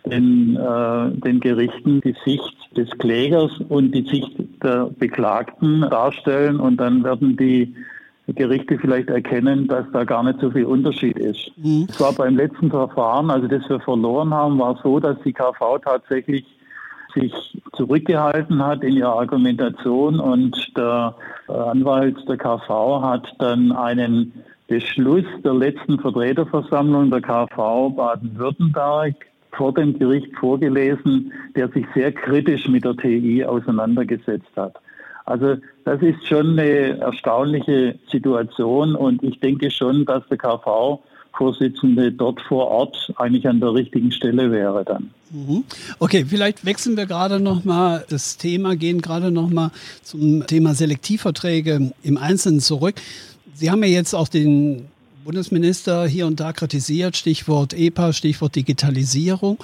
den, 0.05 0.57
äh, 0.57 1.11
den 1.21 1.41
Gerichten 1.41 2.01
die 2.01 2.15
Sicht 2.25 2.55
des 2.77 2.91
Klägers 2.99 3.53
und 3.69 3.93
die 3.93 4.03
Sicht 4.03 4.33
der 4.63 4.91
Beklagten 4.99 5.83
darstellen 5.83 6.61
und 6.61 6.77
dann 6.79 7.05
werden 7.05 7.37
die 7.37 7.75
Gerichte 8.29 8.79
vielleicht 8.79 9.09
erkennen, 9.09 9.67
dass 9.67 9.85
da 9.93 10.05
gar 10.05 10.23
nicht 10.23 10.41
so 10.41 10.51
viel 10.51 10.65
Unterschied 10.65 11.19
ist. 11.19 11.51
Mhm. 11.57 11.87
Es 11.89 12.01
war 12.01 12.13
beim 12.13 12.37
letzten 12.37 12.71
Verfahren, 12.71 13.31
also 13.31 13.49
das 13.49 13.69
wir 13.69 13.81
verloren 13.81 14.33
haben, 14.33 14.59
war 14.59 14.79
so, 14.83 15.01
dass 15.01 15.17
die 15.25 15.33
KV 15.33 15.79
tatsächlich 15.85 16.45
sich 17.15 17.33
zurückgehalten 17.75 18.65
hat 18.65 18.83
in 18.83 18.97
ihrer 18.97 19.19
Argumentation 19.19 20.19
und 20.19 20.57
der 20.77 21.15
Anwalt 21.49 22.17
der 22.29 22.39
KV 22.39 23.03
hat 23.03 23.29
dann 23.39 23.73
einen 23.73 24.33
Beschluss 24.69 25.25
der 25.45 25.55
letzten 25.55 25.99
Vertreterversammlung 25.99 27.11
der 27.11 27.21
KV 27.21 27.91
Baden-Württemberg 27.91 29.15
vor 29.51 29.75
dem 29.75 29.99
Gericht 29.99 30.35
vorgelesen, 30.37 31.33
der 31.55 31.69
sich 31.69 31.85
sehr 31.95 32.13
kritisch 32.13 32.69
mit 32.69 32.85
der 32.85 32.97
TI 32.97 33.45
auseinandergesetzt 33.45 34.51
hat. 34.57 34.77
Also 35.25 35.57
das 35.85 36.03
ist 36.03 36.27
schon 36.27 36.59
eine 36.59 36.99
erstaunliche 36.99 37.99
Situation 38.11 38.95
und 38.95 39.23
ich 39.23 39.39
denke 39.41 39.71
schon, 39.71 40.05
dass 40.05 40.27
der 40.29 40.39
KV 40.39 41.01
Vorsitzende 41.35 42.13
dort 42.13 42.41
vor 42.43 42.69
Ort 42.69 43.13
eigentlich 43.17 43.49
an 43.49 43.59
der 43.59 43.73
richtigen 43.73 44.13
Stelle 44.13 44.53
wäre 44.53 44.85
dann. 44.85 45.11
Mhm. 45.31 45.65
Okay, 45.99 46.27
vielleicht 46.29 46.65
wechseln 46.65 46.97
wir 46.97 47.07
gerade 47.07 47.41
noch 47.41 47.65
mal 47.65 48.05
das 48.11 48.37
Thema, 48.37 48.77
gehen 48.77 49.01
gerade 49.01 49.31
noch 49.31 49.49
mal 49.49 49.71
zum 50.03 50.47
Thema 50.47 50.75
Selektivverträge 50.75 51.93
im 52.03 52.19
Einzelnen 52.19 52.61
zurück. 52.61 52.97
Sie 53.55 53.71
haben 53.71 53.83
ja 53.83 53.89
jetzt 53.89 54.15
auch 54.15 54.29
den 54.29 54.89
Bundesminister 55.25 56.07
hier 56.07 56.27
und 56.27 56.41
da 56.41 56.53
kritisiert, 56.53 57.17
Stichwort 57.17 57.73
EPA, 57.75 58.13
Stichwort 58.13 58.57
Digitalisierung. 58.57 59.59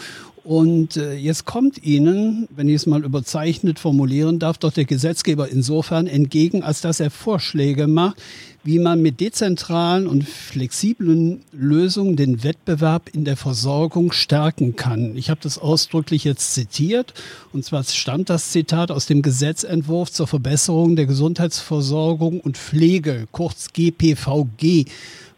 Und 0.48 0.96
äh, 0.96 1.12
jetzt 1.12 1.44
kommt 1.44 1.84
Ihnen, 1.84 2.48
wenn 2.56 2.70
ich 2.70 2.76
es 2.76 2.86
mal 2.86 3.04
überzeichnet 3.04 3.78
formulieren 3.78 4.38
darf, 4.38 4.56
doch 4.56 4.72
der 4.72 4.86
Gesetzgeber 4.86 5.50
insofern 5.50 6.06
entgegen, 6.06 6.62
als 6.62 6.80
dass 6.80 7.00
er 7.00 7.10
Vorschläge 7.10 7.86
macht, 7.86 8.16
wie 8.64 8.78
man 8.78 9.02
mit 9.02 9.20
dezentralen 9.20 10.06
und 10.06 10.26
flexiblen 10.26 11.42
Lösungen 11.52 12.16
den 12.16 12.44
Wettbewerb 12.44 13.10
in 13.12 13.26
der 13.26 13.36
Versorgung 13.36 14.10
stärken 14.10 14.74
kann. 14.74 15.18
Ich 15.18 15.28
habe 15.28 15.40
das 15.42 15.58
ausdrücklich 15.58 16.24
jetzt 16.24 16.54
zitiert, 16.54 17.12
und 17.52 17.66
zwar 17.66 17.84
stammt 17.84 18.30
das 18.30 18.50
Zitat 18.50 18.90
aus 18.90 19.04
dem 19.04 19.20
Gesetzentwurf 19.20 20.10
zur 20.10 20.28
Verbesserung 20.28 20.96
der 20.96 21.04
Gesundheitsversorgung 21.04 22.40
und 22.40 22.56
Pflege, 22.56 23.28
kurz 23.32 23.74
GPVG. 23.74 24.86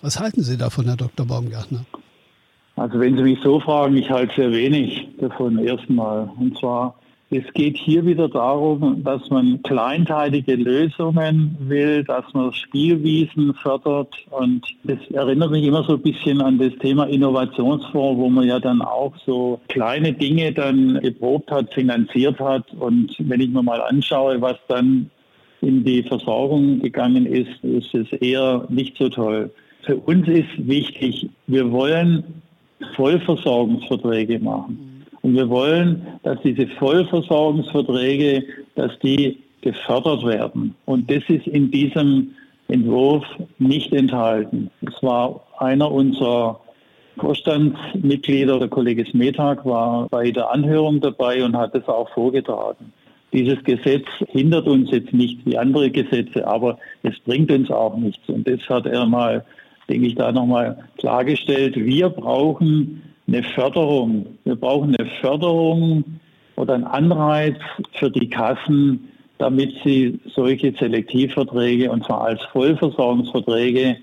Was 0.02 0.20
halten 0.20 0.44
Sie 0.44 0.56
davon, 0.56 0.84
Herr 0.84 0.96
Dr. 0.96 1.26
Baumgartner? 1.26 1.84
Also 2.80 2.98
wenn 2.98 3.14
Sie 3.14 3.22
mich 3.22 3.38
so 3.42 3.60
fragen, 3.60 3.94
ich 3.98 4.10
halte 4.10 4.34
sehr 4.36 4.52
wenig 4.52 5.06
davon 5.18 5.58
erstmal. 5.58 6.30
Und 6.38 6.56
zwar 6.56 6.94
es 7.30 7.44
geht 7.52 7.76
hier 7.76 8.06
wieder 8.06 8.26
darum, 8.26 9.04
dass 9.04 9.28
man 9.28 9.62
kleinteilige 9.62 10.56
Lösungen 10.56 11.56
will, 11.60 12.02
dass 12.04 12.24
man 12.32 12.54
Spielwiesen 12.54 13.52
fördert. 13.52 14.16
Und 14.30 14.66
das 14.84 14.98
erinnert 15.12 15.50
mich 15.50 15.64
immer 15.64 15.84
so 15.84 15.96
ein 15.96 16.00
bisschen 16.00 16.40
an 16.40 16.58
das 16.58 16.72
Thema 16.78 17.04
Innovationsfonds, 17.04 18.16
wo 18.18 18.30
man 18.30 18.48
ja 18.48 18.58
dann 18.58 18.80
auch 18.80 19.12
so 19.26 19.60
kleine 19.68 20.14
Dinge 20.14 20.50
dann 20.50 21.00
geprobt 21.02 21.50
hat, 21.50 21.74
finanziert 21.74 22.40
hat. 22.40 22.64
Und 22.78 23.14
wenn 23.18 23.42
ich 23.42 23.50
mir 23.50 23.62
mal 23.62 23.82
anschaue, 23.82 24.40
was 24.40 24.56
dann 24.68 25.10
in 25.60 25.84
die 25.84 26.02
Versorgung 26.02 26.80
gegangen 26.80 27.26
ist, 27.26 27.62
ist 27.62 27.94
es 27.94 28.10
eher 28.22 28.64
nicht 28.70 28.96
so 28.96 29.10
toll. 29.10 29.50
Für 29.82 29.96
uns 29.96 30.26
ist 30.26 30.66
wichtig, 30.66 31.28
wir 31.46 31.70
wollen 31.70 32.24
Vollversorgungsverträge 32.96 34.38
machen. 34.38 35.04
Und 35.22 35.34
wir 35.34 35.48
wollen, 35.48 36.06
dass 36.22 36.40
diese 36.42 36.66
Vollversorgungsverträge, 36.66 38.44
dass 38.74 38.98
die 39.00 39.38
gefördert 39.60 40.24
werden. 40.24 40.74
Und 40.86 41.10
das 41.10 41.22
ist 41.28 41.46
in 41.46 41.70
diesem 41.70 42.34
Entwurf 42.68 43.24
nicht 43.58 43.92
enthalten. 43.92 44.70
Es 44.86 45.02
war 45.02 45.46
einer 45.58 45.90
unserer 45.90 46.60
Vorstandsmitglieder, 47.18 48.58
der 48.58 48.68
Kollege 48.68 49.04
Smetag, 49.04 49.64
war 49.66 50.08
bei 50.08 50.30
der 50.30 50.50
Anhörung 50.50 51.00
dabei 51.00 51.44
und 51.44 51.56
hat 51.56 51.74
es 51.74 51.86
auch 51.86 52.08
vorgetragen. 52.10 52.92
Dieses 53.32 53.62
Gesetz 53.62 54.06
hindert 54.28 54.66
uns 54.66 54.90
jetzt 54.90 55.12
nicht 55.12 55.44
wie 55.44 55.56
andere 55.56 55.90
Gesetze, 55.90 56.46
aber 56.46 56.78
es 57.02 57.18
bringt 57.20 57.50
uns 57.52 57.70
auch 57.70 57.96
nichts. 57.96 58.28
Und 58.28 58.48
das 58.48 58.60
hat 58.68 58.86
er 58.86 59.06
mal, 59.06 59.44
denke 59.90 60.06
ich, 60.06 60.14
da 60.14 60.32
nochmal 60.32 60.78
klargestellt. 60.98 61.76
Wir 61.76 62.08
brauchen 62.08 63.02
eine 63.26 63.42
Förderung. 63.42 64.26
Wir 64.44 64.54
brauchen 64.54 64.96
eine 64.96 65.10
Förderung 65.20 66.04
oder 66.56 66.74
einen 66.74 66.84
Anreiz 66.84 67.56
für 67.92 68.10
die 68.10 68.28
Kassen, 68.28 69.08
damit 69.38 69.74
sie 69.84 70.20
solche 70.34 70.72
Selektivverträge, 70.72 71.90
und 71.90 72.04
zwar 72.04 72.22
als 72.22 72.42
Vollversorgungsverträge, 72.52 73.96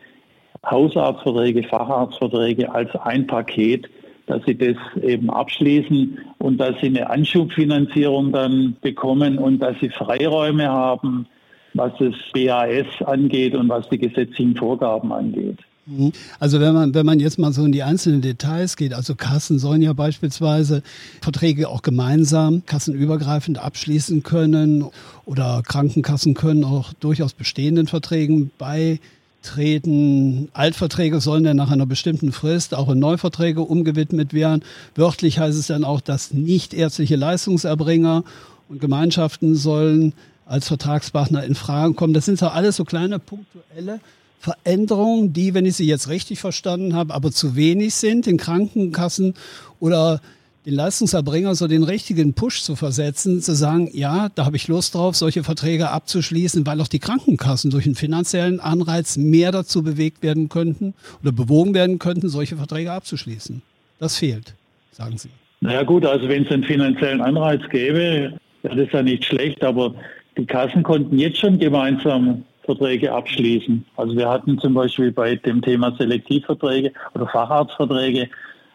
Hausarztverträge, 0.66 1.64
Facharztverträge 1.64 2.74
als 2.74 2.94
ein 2.96 3.28
Paket, 3.28 3.88
dass 4.26 4.44
sie 4.46 4.58
das 4.58 4.76
eben 5.02 5.30
abschließen 5.30 6.18
und 6.40 6.58
dass 6.58 6.80
sie 6.82 6.88
eine 6.88 7.10
Anschubfinanzierung 7.10 8.34
dann 8.34 8.76
bekommen 8.82 9.38
und 9.38 9.60
dass 9.60 9.80
sie 9.80 9.90
Freiräume 9.90 10.68
haben, 10.68 11.28
was 11.76 11.94
das 12.00 12.14
BAS 12.34 12.88
angeht 13.06 13.56
und 13.56 13.70
was 13.70 13.88
die 13.90 14.00
gesetzlichen 14.00 14.56
Vorgaben 14.56 15.14
angeht. 15.14 15.60
Mhm. 15.88 16.12
Also 16.40 16.60
wenn 16.60 16.74
man, 16.74 16.94
wenn 16.94 17.06
man 17.06 17.20
jetzt 17.20 17.40
mal 17.40 17.54
so 17.54 17.64
in 17.66 17.72
die 17.72 17.84
einzelnen 17.84 18.22
Details 18.22 18.76
geht, 18.76 18.94
also 18.94 19.16
Kassen 19.16 19.58
sollen 19.58 19.82
ja 19.82 19.94
beispielsweise 19.94 20.84
Verträge 21.22 21.70
auch 21.70 21.82
gemeinsam 21.82 22.64
kassenübergreifend 22.66 23.58
abschließen 23.58 24.24
können 24.24 24.86
oder 25.26 25.64
Krankenkassen 25.66 26.34
können 26.34 26.66
auch 26.66 26.94
durchaus 26.94 27.34
bestehenden 27.34 27.88
Verträgen 27.88 28.52
beitreten. 28.58 30.50
Altverträge 30.54 31.22
sollen 31.22 31.46
dann 31.46 31.58
nach 31.58 31.72
einer 31.72 31.86
bestimmten 31.86 32.34
Frist 32.34 32.76
auch 32.76 32.90
in 32.90 33.00
Neuverträge 33.00 33.62
umgewidmet 33.62 34.34
werden. 34.34 34.64
Wörtlich 34.96 35.40
heißt 35.40 35.58
es 35.58 35.68
dann 35.68 35.86
auch, 35.86 36.02
dass 36.02 36.34
nicht 36.34 36.74
ärztliche 36.74 37.16
Leistungserbringer 37.16 38.26
und 38.68 38.82
Gemeinschaften 38.82 39.56
sollen 39.56 40.14
als 40.46 40.68
Vertragspartner 40.68 41.46
in 41.46 41.56
Frage 41.56 41.94
kommen. 41.94 42.14
Das 42.14 42.26
sind 42.26 42.40
so 42.40 42.48
alles 42.48 42.76
so 42.76 42.84
kleine 42.84 43.20
punktuelle 43.20 44.02
Veränderungen, 44.40 45.34
die, 45.34 45.54
wenn 45.54 45.66
ich 45.66 45.76
sie 45.76 45.88
jetzt 45.88 46.10
richtig 46.10 46.40
verstanden 46.40 46.96
habe, 46.96 47.14
aber 47.14 47.32
zu 47.32 47.56
wenig 47.56 47.96
sind, 47.96 48.26
den 48.26 48.38
Krankenkassen 48.38 49.34
oder 49.80 50.22
den 50.66 50.74
Leistungserbringer 50.74 51.56
so 51.56 51.68
den 51.68 51.84
richtigen 51.84 52.34
Push 52.34 52.62
zu 52.62 52.76
versetzen, 52.76 53.42
zu 53.42 53.56
sagen, 53.56 53.90
ja, 53.94 54.28
da 54.36 54.46
habe 54.46 54.58
ich 54.58 54.68
Lust 54.68 54.96
drauf, 54.96 55.16
solche 55.16 55.44
Verträge 55.44 55.90
abzuschließen, 55.90 56.68
weil 56.68 56.82
auch 56.82 56.90
die 56.90 57.00
Krankenkassen 57.00 57.72
durch 57.72 57.86
einen 57.86 57.96
finanziellen 57.96 58.60
Anreiz 58.60 59.16
mehr 59.16 59.54
dazu 59.54 59.82
bewegt 59.82 60.24
werden 60.24 60.50
könnten 60.50 60.94
oder 61.22 61.32
bewogen 61.32 61.74
werden 61.74 62.00
könnten, 62.00 62.28
solche 62.28 62.58
Verträge 62.58 62.92
abzuschließen. 62.92 63.62
Das 63.98 64.18
fehlt, 64.18 64.56
sagen 64.92 65.18
Sie. 65.18 65.30
Naja 65.62 65.84
gut, 65.84 66.06
also 66.06 66.28
wenn 66.28 66.46
es 66.46 66.52
einen 66.52 66.66
finanziellen 66.66 67.22
Anreiz 67.22 67.62
gäbe, 67.70 68.34
das 68.64 68.92
ja 68.92 69.02
nicht 69.02 69.24
schlecht, 69.24 69.64
aber 69.64 69.96
die 70.38 70.46
Kassen 70.46 70.84
konnten 70.84 71.18
jetzt 71.18 71.38
schon 71.38 71.58
gemeinsam 71.60 72.44
Verträge 72.68 73.12
abschließen. 73.12 73.84
Also 73.96 74.16
wir 74.16 74.30
hatten 74.30 74.60
zum 74.60 74.76
Beispiel 74.76 75.12
bei 75.12 75.36
dem 75.36 75.62
Thema 75.62 75.96
Selektivverträge 75.98 76.92
oder 77.16 77.26
Facharztverträge 77.28 78.30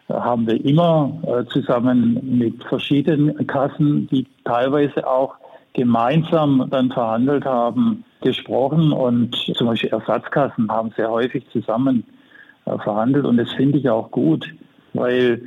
äh, 0.09 0.13
haben 0.13 0.45
wir 0.47 0.63
immer 0.65 1.13
äh, 1.25 1.45
zusammen 1.45 2.19
mit 2.23 2.61
verschiedenen 2.65 3.47
Kassen, 3.47 4.07
die 4.07 4.25
teilweise 4.43 5.07
auch 5.07 5.35
gemeinsam 5.73 6.67
dann 6.69 6.91
verhandelt 6.91 7.45
haben, 7.45 8.03
gesprochen 8.21 8.91
und 8.91 9.35
zum 9.55 9.67
Beispiel 9.67 9.89
Ersatzkassen 9.91 10.69
haben 10.71 10.91
sehr 10.97 11.09
häufig 11.09 11.45
zusammen 11.51 12.03
äh, 12.65 12.77
verhandelt 12.79 13.25
und 13.25 13.37
das 13.37 13.51
finde 13.51 13.77
ich 13.77 13.89
auch 13.89 14.09
gut, 14.09 14.47
weil 14.93 15.41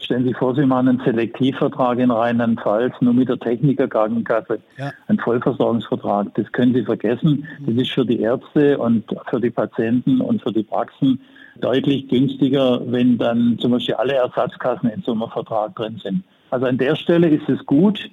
Stellen 0.00 0.22
Sie 0.22 0.28
sich 0.28 0.38
vor, 0.38 0.54
Sie 0.54 0.64
machen 0.64 0.88
einen 0.88 1.02
Selektivvertrag 1.04 1.98
in 1.98 2.10
Rheinland-Pfalz 2.10 2.94
nur 3.00 3.14
mit 3.14 3.28
der 3.28 3.38
Technikerkrankenkasse. 3.38 4.60
Ja. 4.78 4.92
Ein 5.08 5.18
Vollversorgungsvertrag. 5.18 6.34
Das 6.34 6.50
können 6.52 6.74
Sie 6.74 6.84
vergessen. 6.84 7.46
Das 7.66 7.74
ist 7.74 7.90
für 7.90 8.06
die 8.06 8.20
Ärzte 8.20 8.78
und 8.78 9.04
für 9.28 9.40
die 9.40 9.50
Patienten 9.50 10.20
und 10.20 10.42
für 10.42 10.52
die 10.52 10.62
Praxen 10.62 11.20
deutlich 11.60 12.08
günstiger, 12.08 12.80
wenn 12.86 13.18
dann 13.18 13.58
zum 13.58 13.72
Beispiel 13.72 13.94
alle 13.94 14.14
Ersatzkassen 14.14 14.88
in 14.88 15.02
so 15.02 15.12
einem 15.12 15.28
Vertrag 15.30 15.74
drin 15.76 16.00
sind. 16.02 16.24
Also 16.50 16.66
an 16.66 16.78
der 16.78 16.96
Stelle 16.96 17.28
ist 17.28 17.48
es 17.48 17.64
gut, 17.66 18.10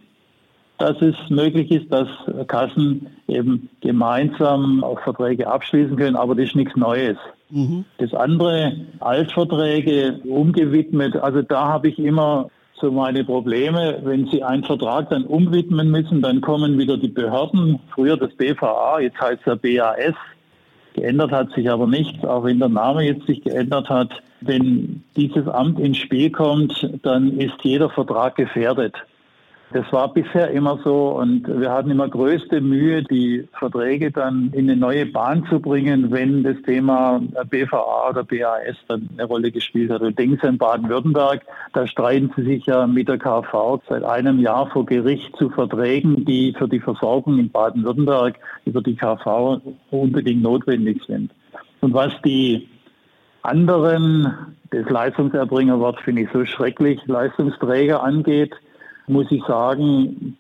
dass 0.77 1.01
es 1.01 1.15
möglich 1.29 1.71
ist, 1.71 1.91
dass 1.91 2.07
Kassen 2.47 3.07
eben 3.27 3.69
gemeinsam 3.81 4.83
auch 4.83 4.99
Verträge 5.01 5.47
abschließen 5.47 5.95
können, 5.97 6.15
aber 6.15 6.35
das 6.35 6.45
ist 6.45 6.55
nichts 6.55 6.75
Neues. 6.75 7.17
Das 7.97 8.13
andere, 8.13 8.73
Altverträge 8.99 10.19
umgewidmet, 10.23 11.15
also 11.15 11.41
da 11.41 11.67
habe 11.67 11.89
ich 11.89 11.97
immer 11.97 12.49
so 12.79 12.91
meine 12.91 13.23
Probleme. 13.23 13.99
Wenn 14.03 14.27
Sie 14.27 14.43
einen 14.43 14.63
Vertrag 14.63 15.09
dann 15.09 15.25
umwidmen 15.25 15.91
müssen, 15.91 16.21
dann 16.21 16.41
kommen 16.41 16.77
wieder 16.77 16.97
die 16.97 17.09
Behörden, 17.09 17.79
früher 17.93 18.17
das 18.17 18.33
BVA, 18.35 18.99
jetzt 18.99 19.19
heißt 19.19 19.41
ja 19.45 19.55
BAS. 19.55 20.15
Geändert 20.93 21.31
hat 21.31 21.51
sich 21.53 21.69
aber 21.69 21.87
nichts, 21.87 22.23
auch 22.25 22.43
wenn 22.43 22.59
der 22.59 22.69
Name 22.69 23.03
jetzt 23.03 23.25
sich 23.25 23.41
geändert 23.43 23.89
hat. 23.89 24.11
Wenn 24.41 25.03
dieses 25.15 25.47
Amt 25.47 25.79
ins 25.79 25.97
Spiel 25.97 26.31
kommt, 26.31 26.89
dann 27.03 27.37
ist 27.37 27.55
jeder 27.63 27.89
Vertrag 27.89 28.35
gefährdet. 28.35 28.95
Das 29.71 29.85
war 29.93 30.11
bisher 30.11 30.49
immer 30.49 30.79
so 30.83 31.19
und 31.19 31.47
wir 31.47 31.71
hatten 31.71 31.91
immer 31.91 32.09
größte 32.09 32.59
Mühe, 32.59 33.03
die 33.03 33.47
Verträge 33.53 34.09
dann 34.11 34.51
in 34.53 34.67
eine 34.67 34.75
neue 34.79 35.05
Bahn 35.05 35.45
zu 35.47 35.59
bringen, 35.59 36.11
wenn 36.11 36.41
das 36.41 36.55
Thema 36.65 37.21
BVA 37.49 38.09
oder 38.09 38.23
BAS 38.23 38.77
dann 38.87 39.07
eine 39.13 39.25
Rolle 39.25 39.51
gespielt 39.51 39.91
hat. 39.91 40.01
Und 40.01 40.17
denken 40.17 40.39
an 40.47 40.57
Baden-Württemberg, 40.57 41.45
da 41.73 41.85
streiten 41.85 42.31
Sie 42.35 42.45
sich 42.45 42.65
ja 42.65 42.87
mit 42.87 43.09
der 43.09 43.19
KV 43.19 43.79
seit 43.87 44.03
einem 44.03 44.39
Jahr 44.39 44.67
vor 44.71 44.87
Gericht 44.87 45.35
zu 45.37 45.51
Verträgen, 45.51 46.25
die 46.25 46.55
für 46.57 46.67
die 46.67 46.79
Versorgung 46.79 47.37
in 47.37 47.51
Baden-Württemberg 47.51 48.39
über 48.65 48.81
die 48.81 48.95
KV 48.95 49.61
unbedingt 49.91 50.41
notwendig 50.41 51.03
sind. 51.05 51.31
Und 51.81 51.93
was 51.93 52.11
die 52.25 52.67
anderen, 53.43 54.33
das 54.71 54.89
Leistungserbringerwort 54.89 56.01
finde 56.01 56.23
ich 56.23 56.29
so 56.33 56.43
schrecklich, 56.45 56.99
Leistungsträger 57.05 58.01
angeht, 58.01 58.55
muss 59.09 59.31
ich 59.31 59.43
sagen, 59.45 60.37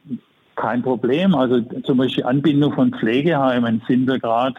kein 0.55 0.81
Problem. 0.81 1.35
Also 1.35 1.61
zum 1.83 1.97
Beispiel 1.97 2.25
Anbindung 2.25 2.73
von 2.73 2.91
Pflegeheimen 2.91 3.81
sind 3.87 4.07
wir 4.07 4.19
gerade 4.19 4.55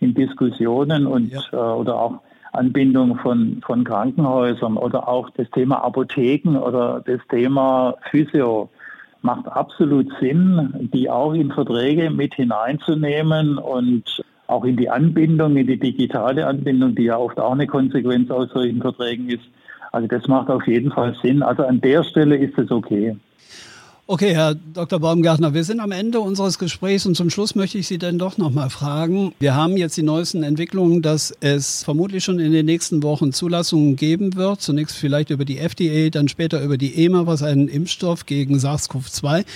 in 0.00 0.14
Diskussionen 0.14 1.06
und 1.06 1.32
ja. 1.32 1.40
äh, 1.52 1.56
oder 1.56 2.00
auch 2.00 2.20
Anbindung 2.52 3.16
von, 3.18 3.60
von 3.66 3.84
Krankenhäusern 3.84 4.76
oder 4.76 5.08
auch 5.08 5.30
das 5.30 5.50
Thema 5.50 5.82
Apotheken 5.84 6.56
oder 6.56 7.02
das 7.04 7.20
Thema 7.28 7.94
Physio 8.10 8.68
macht 9.22 9.48
absolut 9.48 10.06
Sinn, 10.20 10.90
die 10.92 11.08
auch 11.08 11.32
in 11.32 11.50
Verträge 11.50 12.10
mit 12.10 12.34
hineinzunehmen 12.34 13.58
und 13.58 14.22
auch 14.46 14.64
in 14.64 14.76
die 14.76 14.90
Anbindung, 14.90 15.56
in 15.56 15.66
die 15.66 15.78
digitale 15.78 16.46
Anbindung, 16.46 16.94
die 16.94 17.04
ja 17.04 17.16
oft 17.16 17.40
auch 17.40 17.52
eine 17.52 17.66
Konsequenz 17.66 18.30
aus 18.30 18.50
solchen 18.50 18.82
Verträgen 18.82 19.28
ist. 19.30 19.44
Also 19.92 20.06
das 20.08 20.28
macht 20.28 20.50
auf 20.50 20.66
jeden 20.66 20.92
Fall 20.92 21.16
Sinn. 21.22 21.42
Also 21.42 21.64
an 21.64 21.80
der 21.80 22.04
Stelle 22.04 22.36
ist 22.36 22.58
es 22.58 22.70
okay. 22.70 23.16
Okay, 24.06 24.34
Herr 24.34 24.54
Dr. 24.54 25.00
Baumgartner, 25.00 25.54
wir 25.54 25.64
sind 25.64 25.80
am 25.80 25.90
Ende 25.90 26.20
unseres 26.20 26.58
Gesprächs 26.58 27.06
und 27.06 27.14
zum 27.14 27.30
Schluss 27.30 27.54
möchte 27.54 27.78
ich 27.78 27.86
Sie 27.86 27.96
dann 27.96 28.18
doch 28.18 28.36
noch 28.36 28.50
mal 28.50 28.68
fragen. 28.68 29.32
Wir 29.40 29.54
haben 29.54 29.78
jetzt 29.78 29.96
die 29.96 30.02
neuesten 30.02 30.42
Entwicklungen, 30.42 31.00
dass 31.00 31.34
es 31.40 31.84
vermutlich 31.84 32.22
schon 32.22 32.38
in 32.38 32.52
den 32.52 32.66
nächsten 32.66 33.02
Wochen 33.02 33.32
Zulassungen 33.32 33.96
geben 33.96 34.36
wird. 34.36 34.60
Zunächst 34.60 34.96
vielleicht 34.96 35.30
über 35.30 35.46
die 35.46 35.56
FDA, 35.56 36.10
dann 36.10 36.28
später 36.28 36.62
über 36.62 36.76
die 36.76 37.02
EMA, 37.02 37.26
was 37.26 37.42
einen 37.42 37.66
Impfstoff 37.66 38.26
gegen 38.26 38.58
SARS-CoV-2 38.58 39.46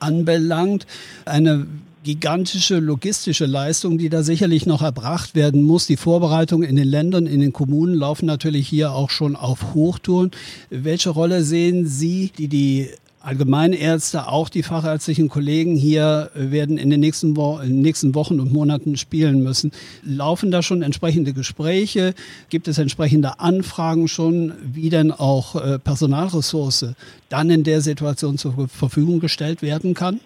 anbelangt. 0.00 0.88
Eine 1.24 1.68
gigantische 2.02 2.80
logistische 2.80 3.46
Leistung, 3.46 3.96
die 3.96 4.08
da 4.08 4.24
sicherlich 4.24 4.66
noch 4.66 4.82
erbracht 4.82 5.36
werden 5.36 5.62
muss. 5.62 5.86
Die 5.86 5.96
Vorbereitungen 5.96 6.68
in 6.68 6.74
den 6.74 6.88
Ländern, 6.88 7.26
in 7.26 7.38
den 7.38 7.52
Kommunen 7.52 7.94
laufen 7.94 8.26
natürlich 8.26 8.66
hier 8.66 8.90
auch 8.90 9.10
schon 9.10 9.36
auf 9.36 9.72
Hochtouren. 9.72 10.32
Welche 10.68 11.10
Rolle 11.10 11.44
sehen 11.44 11.86
Sie, 11.86 12.32
die 12.36 12.48
die 12.48 12.90
Allgemeinärzte, 13.24 14.28
auch 14.28 14.48
die 14.48 14.62
fachärztlichen 14.62 15.28
Kollegen 15.28 15.74
hier 15.74 16.30
werden 16.34 16.76
in 16.76 16.90
den 16.90 17.00
nächsten, 17.00 17.36
Wo 17.36 17.58
in 17.58 17.70
den 17.70 17.82
nächsten 17.82 18.14
Wochen 18.14 18.38
und 18.38 18.52
Monaten 18.52 18.96
spielen 18.96 19.42
müssen. 19.42 19.72
Laufen 20.02 20.50
da 20.50 20.62
schon 20.62 20.82
entsprechende 20.82 21.32
Gespräche? 21.32 22.14
Gibt 22.50 22.68
es 22.68 22.78
entsprechende 22.78 23.40
Anfragen 23.40 24.08
schon, 24.08 24.52
wie 24.62 24.90
denn 24.90 25.10
auch 25.10 25.56
äh, 25.56 25.78
Personalressource 25.78 26.94
dann 27.28 27.50
in 27.50 27.64
der 27.64 27.80
Situation 27.80 28.36
zur 28.36 28.68
Verfügung 28.68 29.20
gestellt 29.20 29.62
werden 29.62 29.94
kann? 29.94 30.20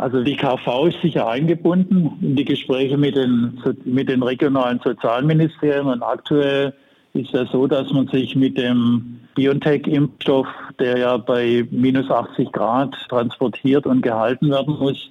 Also 0.00 0.22
die 0.24 0.34
KV 0.34 0.86
ist 0.86 1.02
sicher 1.02 1.28
eingebunden 1.28 2.12
in 2.22 2.34
die 2.34 2.46
Gespräche 2.46 2.96
mit 2.96 3.16
den, 3.16 3.62
mit 3.84 4.08
den 4.08 4.22
regionalen 4.22 4.80
Sozialministerien 4.82 5.86
und 5.86 6.02
aktuell 6.02 6.72
ist 7.14 7.32
ja 7.32 7.46
so, 7.46 7.66
dass 7.66 7.90
man 7.92 8.06
sich 8.08 8.36
mit 8.36 8.56
dem 8.56 9.20
BioNTech-Impfstoff, 9.34 10.46
der 10.78 10.98
ja 10.98 11.16
bei 11.16 11.66
minus 11.70 12.10
80 12.10 12.52
Grad 12.52 12.94
transportiert 13.08 13.86
und 13.86 14.02
gehalten 14.02 14.50
werden 14.50 14.76
muss, 14.78 15.10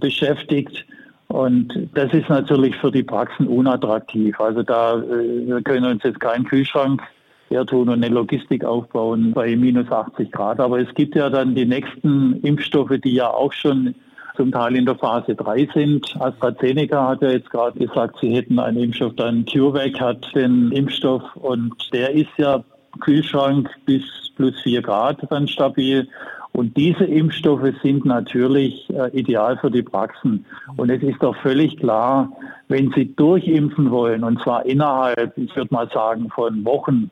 beschäftigt. 0.00 0.84
Und 1.28 1.88
das 1.94 2.12
ist 2.12 2.28
natürlich 2.28 2.76
für 2.76 2.90
die 2.90 3.02
Praxen 3.02 3.46
unattraktiv. 3.46 4.38
Also 4.40 4.62
da 4.62 4.98
äh, 4.98 5.46
wir 5.46 5.62
können 5.62 5.86
uns 5.86 6.02
jetzt 6.02 6.20
keinen 6.20 6.44
Kühlschrank 6.44 7.02
hertun 7.48 7.88
und 7.88 8.04
eine 8.04 8.14
Logistik 8.14 8.64
aufbauen 8.64 9.32
bei 9.32 9.56
minus 9.56 9.90
80 9.90 10.30
Grad. 10.30 10.60
Aber 10.60 10.80
es 10.80 10.92
gibt 10.94 11.14
ja 11.14 11.30
dann 11.30 11.54
die 11.54 11.66
nächsten 11.66 12.40
Impfstoffe, 12.42 12.92
die 13.02 13.14
ja 13.14 13.28
auch 13.28 13.52
schon 13.52 13.94
zum 14.36 14.52
Teil 14.52 14.76
in 14.76 14.86
der 14.86 14.96
Phase 14.96 15.34
3 15.34 15.68
sind. 15.74 16.16
AstraZeneca 16.20 17.08
hat 17.08 17.22
ja 17.22 17.30
jetzt 17.30 17.50
gerade 17.50 17.78
gesagt, 17.78 18.16
sie 18.20 18.34
hätten 18.34 18.58
einen 18.58 18.78
Impfstoff, 18.78 19.14
dann 19.16 19.44
CureVac 19.44 20.00
hat 20.00 20.34
den 20.34 20.72
Impfstoff 20.72 21.22
und 21.36 21.74
der 21.92 22.10
ist 22.10 22.30
ja 22.36 22.62
Kühlschrank 23.00 23.68
bis 23.86 24.02
plus 24.36 24.60
4 24.62 24.82
Grad 24.82 25.18
dann 25.30 25.48
stabil. 25.48 26.08
Und 26.52 26.76
diese 26.76 27.04
Impfstoffe 27.04 27.72
sind 27.82 28.04
natürlich 28.04 28.88
äh, 28.90 29.10
ideal 29.10 29.56
für 29.58 29.72
die 29.72 29.82
Praxen. 29.82 30.46
Und 30.76 30.88
es 30.88 31.02
ist 31.02 31.20
doch 31.20 31.34
völlig 31.38 31.76
klar, 31.78 32.30
wenn 32.68 32.92
Sie 32.92 33.12
durchimpfen 33.16 33.90
wollen, 33.90 34.22
und 34.22 34.40
zwar 34.40 34.64
innerhalb, 34.64 35.36
ich 35.36 35.54
würde 35.56 35.74
mal 35.74 35.90
sagen, 35.92 36.30
von 36.30 36.64
Wochen, 36.64 37.10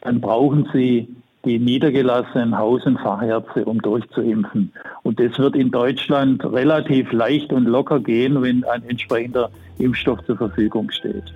dann 0.00 0.22
brauchen 0.22 0.70
Sie 0.72 1.06
die 1.44 1.58
niedergelassenen 1.58 2.56
Haus- 2.56 2.84
und 2.84 2.98
Fachärzte, 2.98 3.64
um 3.64 3.80
durchzuimpfen. 3.80 4.72
Und 5.02 5.20
das 5.20 5.38
wird 5.38 5.56
in 5.56 5.70
Deutschland 5.70 6.44
relativ 6.44 7.12
leicht 7.12 7.52
und 7.52 7.64
locker 7.64 8.00
gehen, 8.00 8.42
wenn 8.42 8.64
ein 8.64 8.82
entsprechender 8.88 9.50
Impfstoff 9.78 10.24
zur 10.26 10.36
Verfügung 10.36 10.90
steht. 10.90 11.32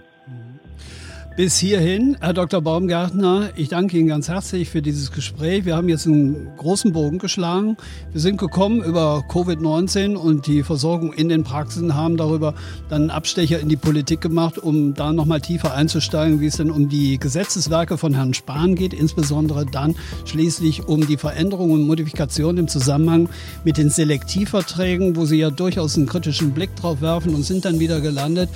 Bis 1.35 1.57
hierhin, 1.57 2.18
Herr 2.21 2.35
Dr. 2.35 2.61
Baumgartner, 2.61 3.53
ich 3.57 3.71
danke 3.71 3.97
Ihnen 3.97 4.09
ganz 4.09 4.29
herzlich 4.29 4.68
für 4.68 4.83
dieses 4.83 5.12
Gespräch. 5.12 5.64
Wir 5.64 5.77
haben 5.77 5.88
jetzt 5.88 6.07
einen 6.07 6.49
großen 6.59 6.92
Bogen 6.92 7.18
geschlagen. 7.18 7.79
Wir 8.12 8.21
sind 8.21 8.37
gekommen 8.37 8.83
über 8.83 9.25
Covid-19 9.31 10.14
und 10.14 10.47
die 10.47 10.62
Versorgung 10.62 11.14
in 11.14 11.31
den 11.31 11.42
Praxen, 11.42 11.95
haben 11.95 12.18
darüber 12.18 12.53
dann 12.90 13.03
einen 13.03 13.11
Abstecher 13.11 13.61
in 13.61 13.71
die 13.71 13.79
Politik 13.79 14.21
gemacht, 14.21 14.59
um 14.59 14.92
da 14.92 15.14
nochmal 15.14 15.40
tiefer 15.40 15.73
einzusteigen, 15.73 16.42
wie 16.42 16.49
es 16.49 16.59
denn 16.59 16.71
um 16.71 16.90
die 16.90 17.16
Gesetzeswerke 17.16 17.97
von 17.97 18.12
Herrn 18.12 18.35
Spahn 18.35 18.75
geht, 18.75 18.92
insbesondere 18.92 19.64
dann 19.64 19.95
schließlich 20.27 20.87
um 20.87 21.07
die 21.07 21.16
Veränderungen 21.16 21.73
und 21.73 21.87
Modifikationen 21.87 22.59
im 22.59 22.68
Zusammenhang 22.68 23.31
mit 23.64 23.79
den 23.79 23.88
Selektivverträgen, 23.88 25.16
wo 25.16 25.25
Sie 25.25 25.38
ja 25.38 25.49
durchaus 25.49 25.97
einen 25.97 26.05
kritischen 26.05 26.51
Blick 26.51 26.77
drauf 26.77 27.01
werfen 27.01 27.35
und 27.35 27.42
sind 27.42 27.64
dann 27.64 27.81
wieder 27.81 28.03
gelandet 28.03 28.51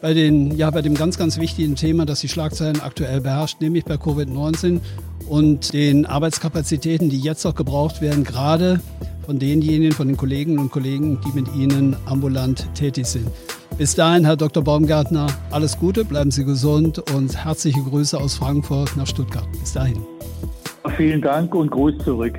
bei, 0.00 0.14
den, 0.14 0.56
ja, 0.56 0.70
bei 0.70 0.82
dem 0.82 0.94
ganz, 0.94 1.18
ganz 1.18 1.38
wichtigen 1.38 1.76
Thema, 1.76 2.06
das 2.06 2.20
die 2.20 2.28
Schlagzeilen 2.28 2.80
aktuell 2.80 3.20
beherrscht, 3.20 3.60
nämlich 3.60 3.84
bei 3.84 3.94
Covid-19 3.94 4.80
und 5.28 5.72
den 5.72 6.06
Arbeitskapazitäten, 6.06 7.10
die 7.10 7.20
jetzt 7.20 7.44
noch 7.44 7.54
gebraucht 7.54 8.00
werden, 8.00 8.24
gerade 8.24 8.80
von 9.24 9.38
denjenigen, 9.38 9.92
von 9.92 10.08
den 10.08 10.16
Kolleginnen 10.16 10.58
und 10.58 10.72
Kollegen, 10.72 11.18
die 11.26 11.38
mit 11.38 11.54
Ihnen 11.54 11.96
ambulant 12.06 12.66
tätig 12.74 13.06
sind. 13.06 13.28
Bis 13.78 13.94
dahin, 13.94 14.24
Herr 14.24 14.36
Dr. 14.36 14.62
Baumgartner, 14.62 15.26
alles 15.50 15.78
Gute, 15.78 16.04
bleiben 16.04 16.30
Sie 16.30 16.44
gesund 16.44 16.98
und 17.14 17.44
herzliche 17.44 17.80
Grüße 17.80 18.18
aus 18.18 18.34
Frankfurt 18.34 18.96
nach 18.96 19.06
Stuttgart. 19.06 19.46
Bis 19.60 19.72
dahin. 19.72 19.98
Vielen 20.96 21.22
Dank 21.22 21.54
und 21.54 21.70
Gruß 21.70 21.98
zurück. 22.04 22.38